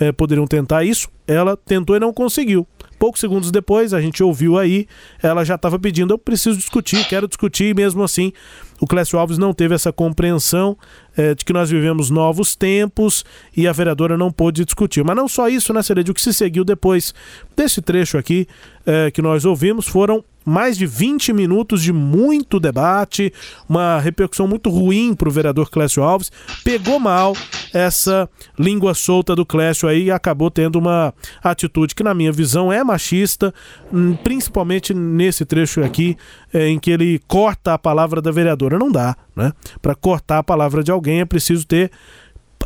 eh, 0.00 0.12
poderiam 0.12 0.46
tentar 0.46 0.84
isso. 0.84 1.08
Ela 1.26 1.56
tentou 1.56 1.96
e 1.96 2.00
não 2.00 2.12
conseguiu. 2.12 2.66
Poucos 2.98 3.20
segundos 3.20 3.50
depois, 3.50 3.92
a 3.92 4.00
gente 4.00 4.22
ouviu 4.22 4.56
aí, 4.56 4.86
ela 5.20 5.44
já 5.44 5.56
estava 5.56 5.76
pedindo: 5.78 6.14
eu 6.14 6.18
preciso 6.18 6.56
discutir, 6.56 7.04
quero 7.08 7.26
discutir, 7.26 7.64
e 7.64 7.74
mesmo 7.74 8.02
assim, 8.02 8.32
o 8.80 8.86
Clécio 8.86 9.18
Alves 9.18 9.38
não 9.38 9.52
teve 9.52 9.74
essa 9.74 9.92
compreensão 9.92 10.78
é, 11.16 11.34
de 11.34 11.44
que 11.44 11.52
nós 11.52 11.68
vivemos 11.68 12.10
novos 12.10 12.54
tempos 12.54 13.24
e 13.56 13.66
a 13.66 13.72
vereadora 13.72 14.16
não 14.16 14.30
pôde 14.30 14.64
discutir. 14.64 15.04
Mas 15.04 15.16
não 15.16 15.26
só 15.26 15.48
isso, 15.48 15.72
né, 15.72 15.82
Ceredio? 15.82 16.12
O 16.12 16.14
que 16.14 16.22
se 16.22 16.32
seguiu 16.32 16.64
depois 16.64 17.12
desse 17.56 17.82
trecho 17.82 18.18
aqui 18.18 18.46
é, 18.86 19.10
que 19.10 19.20
nós 19.20 19.44
ouvimos 19.44 19.88
foram 19.88 20.24
mais 20.44 20.76
de 20.76 20.86
20 20.86 21.32
minutos 21.32 21.82
de 21.82 21.92
muito 21.92 22.58
debate, 22.58 23.32
uma 23.68 23.98
repercussão 23.98 24.46
muito 24.46 24.70
ruim 24.70 25.14
para 25.14 25.28
o 25.28 25.32
vereador 25.32 25.70
Clécio 25.70 26.02
Alves. 26.02 26.30
Pegou 26.64 26.98
mal 26.98 27.34
essa 27.72 28.28
língua 28.58 28.94
solta 28.94 29.34
do 29.34 29.46
Clécio 29.46 29.88
aí 29.88 30.04
e 30.04 30.10
acabou 30.10 30.50
tendo 30.50 30.78
uma 30.78 31.14
atitude 31.42 31.94
que, 31.94 32.02
na 32.02 32.14
minha 32.14 32.32
visão, 32.32 32.72
é 32.72 32.82
machista, 32.84 33.52
hum, 33.92 34.14
principalmente 34.14 34.92
nesse 34.92 35.44
trecho 35.44 35.82
aqui 35.82 36.16
é, 36.52 36.68
em 36.68 36.78
que 36.78 36.90
ele 36.90 37.20
corta 37.26 37.74
a 37.74 37.78
palavra 37.78 38.20
da 38.20 38.30
vereadora. 38.30 38.78
Não 38.78 38.90
dá, 38.90 39.16
né? 39.34 39.52
Para 39.80 39.94
cortar 39.94 40.38
a 40.38 40.42
palavra 40.42 40.82
de 40.82 40.90
alguém 40.90 41.20
é 41.20 41.24
preciso 41.24 41.66
ter 41.66 41.90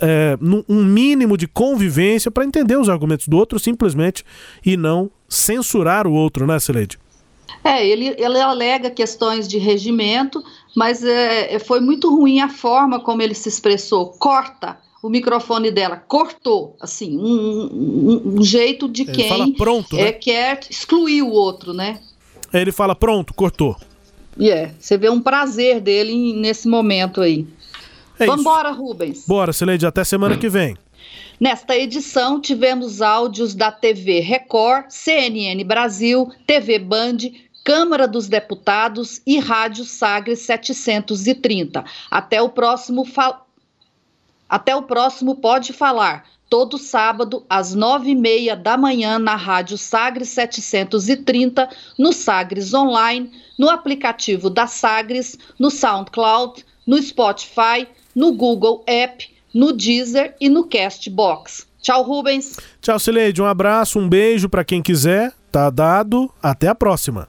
é, 0.01 0.37
um 0.69 0.85
mínimo 0.85 1.37
de 1.37 1.47
convivência 1.47 2.31
para 2.31 2.45
entender 2.45 2.77
os 2.77 2.89
argumentos 2.89 3.29
do 3.29 3.37
outro 3.37 3.59
simplesmente 3.59 4.25
e 4.65 4.77
não 4.77 5.11
censurar 5.29 6.07
o 6.07 6.13
outro, 6.13 6.47
né, 6.47 6.59
Celede? 6.59 6.99
É, 7.67 7.87
ele, 7.87 8.15
ele 8.17 8.41
alega 8.41 8.91
questões 8.91 9.49
de 9.49 9.59
regimento, 9.59 10.43
mas 10.75 11.03
é, 11.03 11.55
é, 11.55 11.59
foi 11.59 11.81
muito 11.81 12.15
ruim 12.15 12.41
a 12.41 12.49
forma 12.49 13.01
como 13.01 13.23
ele 13.23 13.35
se 13.35 13.49
expressou. 13.49 14.13
Corta 14.19 14.79
o 15.03 15.09
microfone 15.09 15.71
dela, 15.71 15.97
cortou, 15.97 16.77
assim, 16.81 17.19
um, 17.19 17.23
um, 17.23 18.39
um 18.39 18.43
jeito 18.43 18.89
de 18.89 19.03
ele 19.03 19.13
quem 19.13 19.53
pronto, 19.53 19.97
é, 19.97 20.05
né? 20.05 20.13
quer 20.13 20.61
excluir 20.71 21.23
o 21.23 21.31
outro, 21.31 21.73
né? 21.73 22.01
Ele 22.53 22.73
fala, 22.73 22.95
pronto, 22.95 23.35
cortou. 23.35 23.77
E 24.39 24.51
é, 24.51 24.73
você 24.79 24.97
vê 24.97 25.09
um 25.09 25.21
prazer 25.21 25.81
dele 25.81 26.35
nesse 26.35 26.69
momento 26.69 27.21
aí. 27.21 27.47
É 28.19 28.27
Vambora, 28.27 28.71
Rubens. 28.71 29.25
Bora, 29.27 29.53
Celede, 29.53 29.87
até 29.87 30.05
semana 30.05 30.37
que 30.37 30.49
vem. 30.49 30.77
Nesta 31.39 31.77
edição, 31.77 32.41
tivemos 32.41 33.03
áudios 33.03 33.55
da 33.55 33.71
TV 33.71 34.21
Record, 34.21 34.87
CNN 34.89 35.63
Brasil, 35.65 36.31
TV 36.47 36.79
Band, 36.79 37.19
Câmara 37.67 38.07
dos 38.07 38.29
Deputados 38.29 39.21
e 39.27 39.41
Rádio 39.41 39.85
Sagres 39.85 40.39
730. 40.39 41.85
Até 42.09 42.41
o 42.41 42.49
próximo 42.49 43.05
fa... 43.05 43.41
Até 44.49 44.77
o 44.77 44.83
próximo 44.83 45.35
Pode 45.35 45.73
Falar, 45.73 46.27
todo 46.49 46.79
sábado 46.79 47.45
às 47.51 47.75
nove 47.75 48.11
e 48.11 48.15
meia 48.15 48.55
da 48.55 48.77
manhã 48.77 49.19
na 49.19 49.35
Rádio 49.35 49.77
Sagres 49.77 50.29
730, 50.29 51.69
no 51.99 52.13
Sagres 52.13 52.73
Online, 52.73 53.33
no 53.59 53.69
aplicativo 53.69 54.49
da 54.49 54.69
Sagres, 54.69 55.37
no 55.59 55.69
SoundCloud, 55.69 56.65
no 56.87 57.03
Spotify, 57.03 57.89
no 58.15 58.33
Google 58.33 58.85
App, 58.87 59.29
no 59.53 59.73
Deezer 59.73 60.37
e 60.41 60.49
no 60.49 60.69
Castbox. 60.69 61.67
Tchau, 61.83 62.05
Rubens. 62.05 62.57
Tchau, 62.81 63.01
Cileide. 63.01 63.43
Um 63.43 63.47
abraço, 63.47 63.99
um 63.99 64.09
beijo 64.09 64.49
para 64.49 64.65
quem 64.65 64.81
quiser. 64.81 65.33
Tá 65.51 65.69
dado. 65.69 66.31
Até 66.41 66.69
a 66.69 66.75
próxima. 66.77 67.29